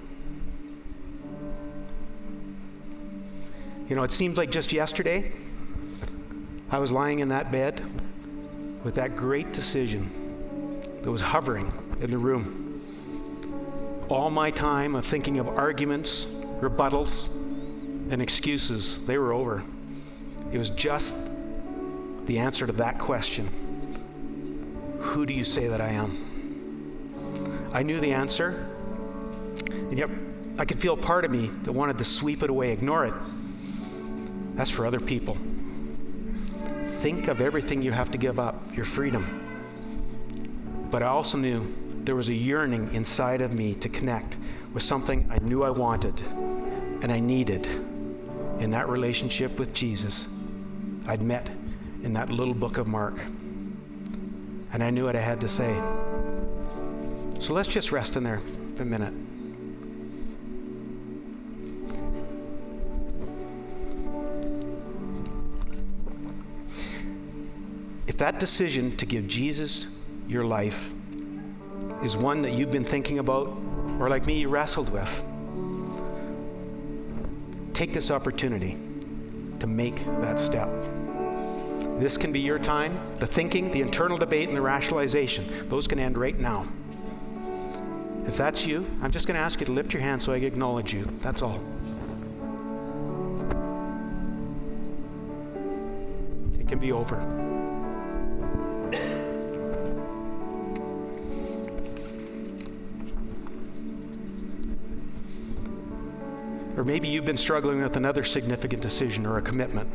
You 3.91 3.97
know, 3.97 4.05
it 4.05 4.13
seems 4.13 4.39
like 4.39 4.53
just 4.53 4.73
yesterday 4.73 5.33
I 6.71 6.79
was 6.79 6.93
lying 6.93 7.19
in 7.19 7.31
that 7.31 7.51
bed 7.51 7.83
with 8.85 8.95
that 8.95 9.17
great 9.17 9.53
decision 9.53 10.81
that 11.03 11.11
was 11.11 11.21
hovering 11.21 11.73
in 12.01 12.13
the 12.13 12.17
room. 12.17 12.81
All 14.09 14.31
my 14.31 14.53
time 14.53 14.95
of 14.95 15.05
thinking 15.05 15.41
of 15.41 15.49
arguments, 15.49 16.27
rebuttals, 16.61 17.31
and 18.13 18.23
excuses, 18.23 19.01
they 19.07 19.19
were 19.19 19.33
over. 19.33 19.65
It 20.53 20.59
was 20.59 20.71
just 20.71 21.17
the 22.27 22.39
answer 22.39 22.69
to 22.69 22.73
that 22.75 23.01
question 23.01 23.49
Who 25.01 25.27
do 25.27 25.35
you 25.35 25.43
say 25.43 25.67
that 25.67 25.81
I 25.81 25.89
am? 25.89 27.71
I 27.73 27.83
knew 27.83 27.99
the 27.99 28.13
answer, 28.13 28.69
and 29.69 29.99
yet 29.99 30.11
I 30.59 30.65
could 30.65 30.79
feel 30.79 30.97
part 30.97 31.25
of 31.25 31.33
me 31.33 31.49
that 31.65 31.73
wanted 31.73 31.99
to 31.99 32.05
sweep 32.05 32.45
it 32.45 32.51
away, 32.51 32.71
ignore 32.71 33.07
it. 33.07 33.15
That's 34.61 34.69
for 34.69 34.85
other 34.85 35.01
people. 35.01 35.39
Think 37.01 37.29
of 37.29 37.41
everything 37.41 37.81
you 37.81 37.93
have 37.93 38.11
to 38.11 38.19
give 38.19 38.39
up, 38.39 38.77
your 38.77 38.85
freedom. 38.85 39.41
But 40.91 41.03
I 41.03 41.07
also 41.07 41.39
knew 41.39 41.75
there 42.05 42.15
was 42.15 42.29
a 42.29 42.35
yearning 42.35 42.93
inside 42.93 43.41
of 43.41 43.55
me 43.55 43.75
to 43.77 43.89
connect 43.89 44.37
with 44.75 44.83
something 44.83 45.27
I 45.31 45.39
knew 45.39 45.63
I 45.63 45.71
wanted 45.71 46.21
and 47.01 47.11
I 47.11 47.21
needed 47.21 47.65
in 48.59 48.69
that 48.73 48.87
relationship 48.91 49.59
with 49.59 49.73
Jesus 49.73 50.29
I'd 51.07 51.23
met 51.23 51.49
in 52.03 52.13
that 52.13 52.29
little 52.29 52.53
book 52.53 52.77
of 52.77 52.87
Mark. 52.87 53.19
And 54.75 54.85
I 54.85 54.91
knew 54.91 55.07
what 55.07 55.17
I 55.17 55.23
had 55.23 55.41
to 55.41 55.49
say. 55.49 55.73
So 57.41 57.55
let's 57.55 57.69
just 57.69 57.93
rest 57.93 58.15
in 58.15 58.25
there 58.25 58.43
for 58.77 58.83
a 58.83 58.85
minute. 58.85 59.15
That 68.21 68.39
decision 68.39 68.95
to 68.99 69.07
give 69.07 69.27
Jesus 69.27 69.87
your 70.29 70.45
life 70.45 70.91
is 72.05 72.19
one 72.19 72.43
that 72.43 72.53
you've 72.53 72.71
been 72.71 72.85
thinking 72.85 73.19
about, 73.19 73.49
or 73.99 74.11
like 74.11 74.27
me, 74.27 74.41
you 74.41 74.49
wrestled 74.51 74.91
with, 74.91 75.25
take 77.73 77.95
this 77.95 78.11
opportunity 78.11 78.77
to 79.59 79.67
make 79.67 80.05
that 80.21 80.39
step. 80.39 80.69
This 81.99 82.19
can 82.19 82.31
be 82.31 82.41
your 82.41 82.59
time. 82.59 83.01
The 83.15 83.27
thinking, 83.27 83.71
the 83.71 83.81
internal 83.81 84.19
debate, 84.19 84.49
and 84.49 84.57
the 84.57 84.61
rationalization, 84.61 85.67
those 85.71 85.87
can 85.87 85.99
end 85.99 86.19
right 86.19 86.39
now. 86.39 86.67
If 88.27 88.37
that's 88.37 88.67
you, 88.67 88.87
I'm 89.01 89.13
just 89.13 89.27
going 89.27 89.37
to 89.37 89.41
ask 89.41 89.61
you 89.61 89.67
to 89.67 89.73
lift 89.73 89.95
your 89.95 90.03
hand 90.03 90.23
so 90.23 90.35
I 90.35 90.41
can 90.41 90.47
acknowledge 90.47 90.93
you. 90.93 91.09
That's 91.21 91.41
all. 91.41 91.59
It 96.61 96.69
can 96.69 96.79
be 96.79 96.93
over. 96.93 97.50
Or 106.81 106.85
maybe 106.85 107.09
you've 107.09 107.27
been 107.27 107.37
struggling 107.37 107.83
with 107.83 107.97
another 107.99 108.25
significant 108.25 108.81
decision 108.81 109.27
or 109.27 109.37
a 109.37 109.43
commitment, 109.43 109.87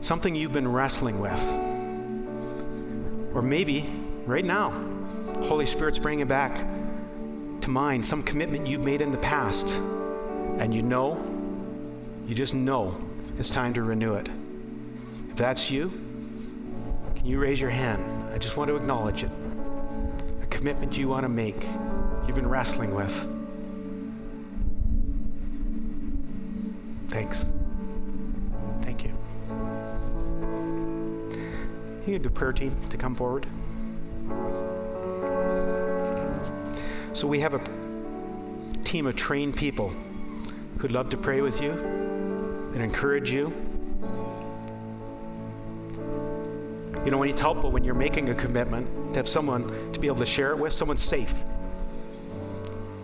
something 0.00 0.36
you've 0.36 0.52
been 0.52 0.70
wrestling 0.70 1.18
with. 1.18 1.42
Or 3.34 3.42
maybe 3.42 3.90
right 4.24 4.44
now, 4.44 4.70
Holy 5.42 5.66
Spirit's 5.66 5.98
bringing 5.98 6.28
back 6.28 6.64
to 7.62 7.70
mind 7.70 8.06
some 8.06 8.22
commitment 8.22 8.68
you've 8.68 8.84
made 8.84 9.02
in 9.02 9.10
the 9.10 9.18
past, 9.18 9.70
and 10.60 10.72
you 10.72 10.80
know, 10.80 11.20
you 12.28 12.36
just 12.36 12.54
know 12.54 12.96
it's 13.36 13.50
time 13.50 13.74
to 13.74 13.82
renew 13.82 14.14
it. 14.14 14.28
If 15.28 15.34
that's 15.34 15.72
you, 15.72 15.88
Can 17.16 17.26
you 17.26 17.40
raise 17.40 17.60
your 17.60 17.70
hand? 17.70 18.32
I 18.32 18.38
just 18.38 18.56
want 18.56 18.68
to 18.68 18.76
acknowledge 18.76 19.24
it. 19.24 19.30
A 20.40 20.46
commitment 20.46 20.96
you 20.96 21.08
want 21.08 21.24
to 21.24 21.28
make, 21.28 21.66
you've 22.28 22.36
been 22.36 22.48
wrestling 22.48 22.94
with. 22.94 23.41
Thanks. 27.12 27.52
Thank 28.80 29.04
you. 29.04 29.12
You 32.06 32.18
the 32.18 32.30
prayer 32.30 32.54
team 32.54 32.74
to 32.88 32.96
come 32.96 33.14
forward. 33.14 33.46
So 37.12 37.28
we 37.28 37.38
have 37.40 37.52
a 37.52 37.60
team 38.82 39.06
of 39.06 39.14
trained 39.14 39.56
people 39.56 39.92
who'd 40.78 40.90
love 40.90 41.10
to 41.10 41.18
pray 41.18 41.42
with 41.42 41.60
you 41.60 41.72
and 42.72 42.82
encourage 42.82 43.30
you. 43.30 43.52
You 47.04 47.10
know, 47.10 47.18
when 47.18 47.28
it's 47.28 47.42
helpful 47.42 47.70
when 47.70 47.84
you're 47.84 47.94
making 47.94 48.30
a 48.30 48.34
commitment 48.34 49.12
to 49.12 49.18
have 49.18 49.28
someone 49.28 49.92
to 49.92 50.00
be 50.00 50.06
able 50.06 50.16
to 50.16 50.26
share 50.26 50.52
it 50.52 50.58
with, 50.58 50.72
someone 50.72 50.96
safe, 50.96 51.34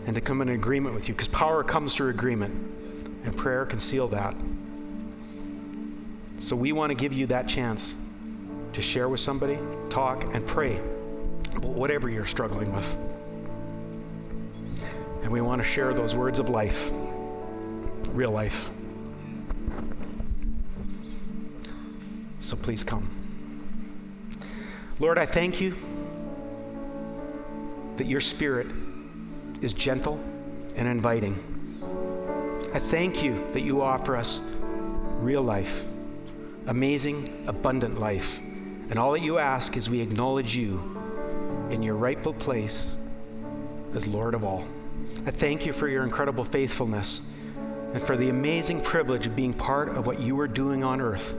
and 0.06 0.14
to 0.14 0.22
come 0.22 0.40
in 0.40 0.48
agreement 0.48 0.94
with 0.94 1.08
you, 1.08 1.14
because 1.14 1.28
power 1.28 1.62
comes 1.62 1.94
through 1.94 2.08
agreement, 2.08 2.77
and 3.28 3.36
prayer 3.36 3.66
can 3.66 3.78
seal 3.78 4.08
that. 4.08 4.34
So 6.38 6.56
we 6.56 6.72
want 6.72 6.88
to 6.90 6.94
give 6.94 7.12
you 7.12 7.26
that 7.26 7.46
chance 7.46 7.94
to 8.72 8.80
share 8.80 9.06
with 9.06 9.20
somebody, 9.20 9.58
talk, 9.90 10.34
and 10.34 10.46
pray 10.46 10.80
about 11.54 11.72
whatever 11.72 12.08
you're 12.08 12.24
struggling 12.24 12.74
with. 12.74 12.96
And 15.22 15.30
we 15.30 15.42
want 15.42 15.62
to 15.62 15.68
share 15.68 15.92
those 15.92 16.14
words 16.14 16.38
of 16.38 16.48
life, 16.48 16.90
real 18.12 18.30
life. 18.30 18.70
So 22.38 22.56
please 22.56 22.82
come. 22.82 23.10
Lord, 25.00 25.18
I 25.18 25.26
thank 25.26 25.60
you 25.60 25.76
that 27.96 28.06
your 28.06 28.22
spirit 28.22 28.68
is 29.60 29.74
gentle 29.74 30.18
and 30.76 30.88
inviting. 30.88 31.57
I 32.74 32.78
thank 32.78 33.22
you 33.22 33.46
that 33.52 33.62
you 33.62 33.80
offer 33.80 34.14
us 34.14 34.42
real 35.20 35.40
life, 35.40 35.86
amazing, 36.66 37.46
abundant 37.46 37.98
life. 37.98 38.40
And 38.90 38.98
all 38.98 39.12
that 39.12 39.22
you 39.22 39.38
ask 39.38 39.78
is 39.78 39.88
we 39.88 40.02
acknowledge 40.02 40.54
you 40.54 40.78
in 41.70 41.82
your 41.82 41.94
rightful 41.94 42.34
place 42.34 42.98
as 43.94 44.06
Lord 44.06 44.34
of 44.34 44.44
all. 44.44 44.66
I 45.26 45.30
thank 45.30 45.64
you 45.64 45.72
for 45.72 45.88
your 45.88 46.04
incredible 46.04 46.44
faithfulness 46.44 47.22
and 47.94 48.02
for 48.02 48.18
the 48.18 48.28
amazing 48.28 48.82
privilege 48.82 49.26
of 49.26 49.34
being 49.34 49.54
part 49.54 49.88
of 49.96 50.06
what 50.06 50.20
you 50.20 50.38
are 50.38 50.48
doing 50.48 50.84
on 50.84 51.00
earth 51.00 51.36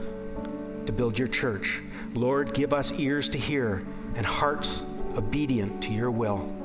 to 0.86 0.92
build 0.92 1.16
your 1.16 1.28
church. 1.28 1.80
Lord, 2.12 2.54
give 2.54 2.72
us 2.72 2.90
ears 2.98 3.28
to 3.28 3.38
hear 3.38 3.86
and 4.16 4.26
hearts 4.26 4.82
obedient 5.16 5.80
to 5.84 5.92
your 5.92 6.10
will 6.10 6.59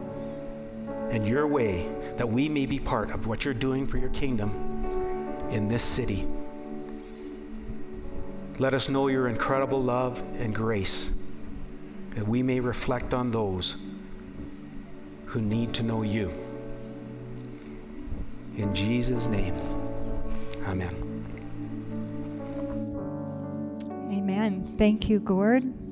and 1.16 1.26
your 1.26 1.47
way 1.47 1.88
that 2.18 2.28
we 2.28 2.49
may 2.49 2.66
be 2.66 2.78
part 2.78 3.09
of 3.09 3.26
what 3.26 3.45
you're 3.45 3.53
doing 3.53 3.88
for 3.88 3.97
your 3.97 4.09
kingdom 4.09 4.51
in 5.49 5.70
this 5.70 5.82
city. 5.82 6.28
Let 8.59 8.74
us 8.74 8.89
know 8.89 9.07
your 9.07 9.30
incredible 9.30 9.82
love 9.82 10.22
and 10.39 10.53
grace 10.53 11.13
that 12.16 12.28
we 12.28 12.43
may 12.43 12.59
reflect 12.59 13.13
on 13.13 13.32
those 13.32 13.78
who 15.26 15.39
need 15.39 15.74
to 15.76 15.84
know 15.84 16.01
you. 16.01 16.34
In 18.57 18.76
Jesus' 18.76 19.26
name, 19.28 19.55
amen. 20.66 20.93
Amen. 24.11 24.76
Thank 24.78 25.07
you, 25.07 25.20
Gord. 25.22 25.84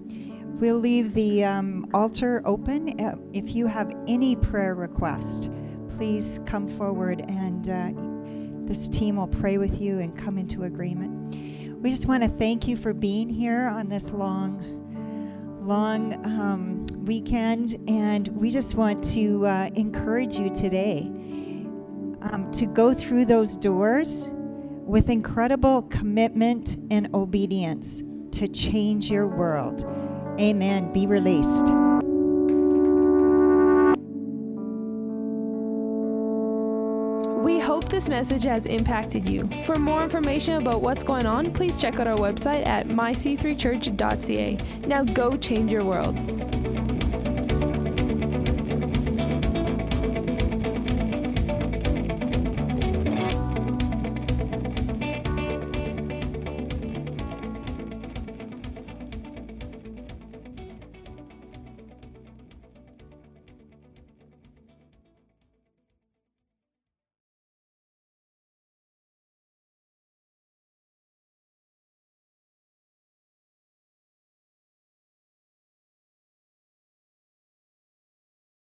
We'll 0.64 0.80
leave 0.80 1.14
the 1.14 1.44
um, 1.44 1.90
altar 1.94 2.42
open. 2.46 2.98
Uh, 2.98 3.18
if 3.34 3.54
you 3.54 3.68
have 3.68 3.94
any 4.08 4.38
prayer 4.38 4.76
request, 4.76 5.52
please 5.90 6.40
come 6.46 6.70
forward 6.70 7.20
and 7.28 7.68
uh, 7.68 8.66
this 8.66 8.88
team 8.88 9.18
will 9.18 9.28
pray 9.28 9.58
with 9.58 9.82
you 9.82 10.00
and 10.00 10.18
come 10.18 10.38
into 10.38 10.64
agreement. 10.64 11.36
We 11.82 11.90
just 11.90 12.06
want 12.06 12.24
to 12.24 12.30
thank 12.30 12.66
you 12.66 12.78
for 12.78 12.94
being 12.94 13.28
here 13.28 13.68
on 13.68 13.90
this 13.90 14.14
long, 14.14 15.60
long 15.62 16.14
um, 16.26 16.86
weekend, 17.04 17.78
and 17.90 18.30
we 18.30 18.50
just 18.50 18.76
want 18.76 19.04
to 19.12 19.46
uh, 19.46 19.70
encourage 19.76 20.36
you 20.36 20.50
today 20.50 21.02
um, 22.22 22.50
to 22.54 22.68
go 22.68 22.94
through 22.94 23.26
those 23.26 23.58
doors 23.58 24.30
with 24.32 25.10
incredible 25.10 25.82
commitment 25.82 26.78
and 26.90 27.14
obedience 27.14 28.06
to 28.32 28.48
change 28.48 29.12
your 29.12 29.28
world. 29.28 30.03
Amen. 30.40 30.92
Be 30.94 31.06
released. 31.06 31.68
We 37.44 37.60
hope 37.60 37.90
this 37.90 38.08
message 38.08 38.44
has 38.44 38.66
impacted 38.66 39.28
you. 39.28 39.50
For 39.66 39.76
more 39.76 40.02
information 40.02 40.62
about 40.62 40.82
what's 40.82 41.04
going 41.04 41.26
on, 41.26 41.52
please 41.52 41.76
check 41.76 42.00
out 42.00 42.08
our 42.08 42.16
website 42.16 42.66
at 42.68 42.88
myc3church.ca. 42.88 44.58
Now 44.88 45.04
go 45.04 45.36
change 45.38 45.72
your 45.72 45.84
world. 45.84 46.18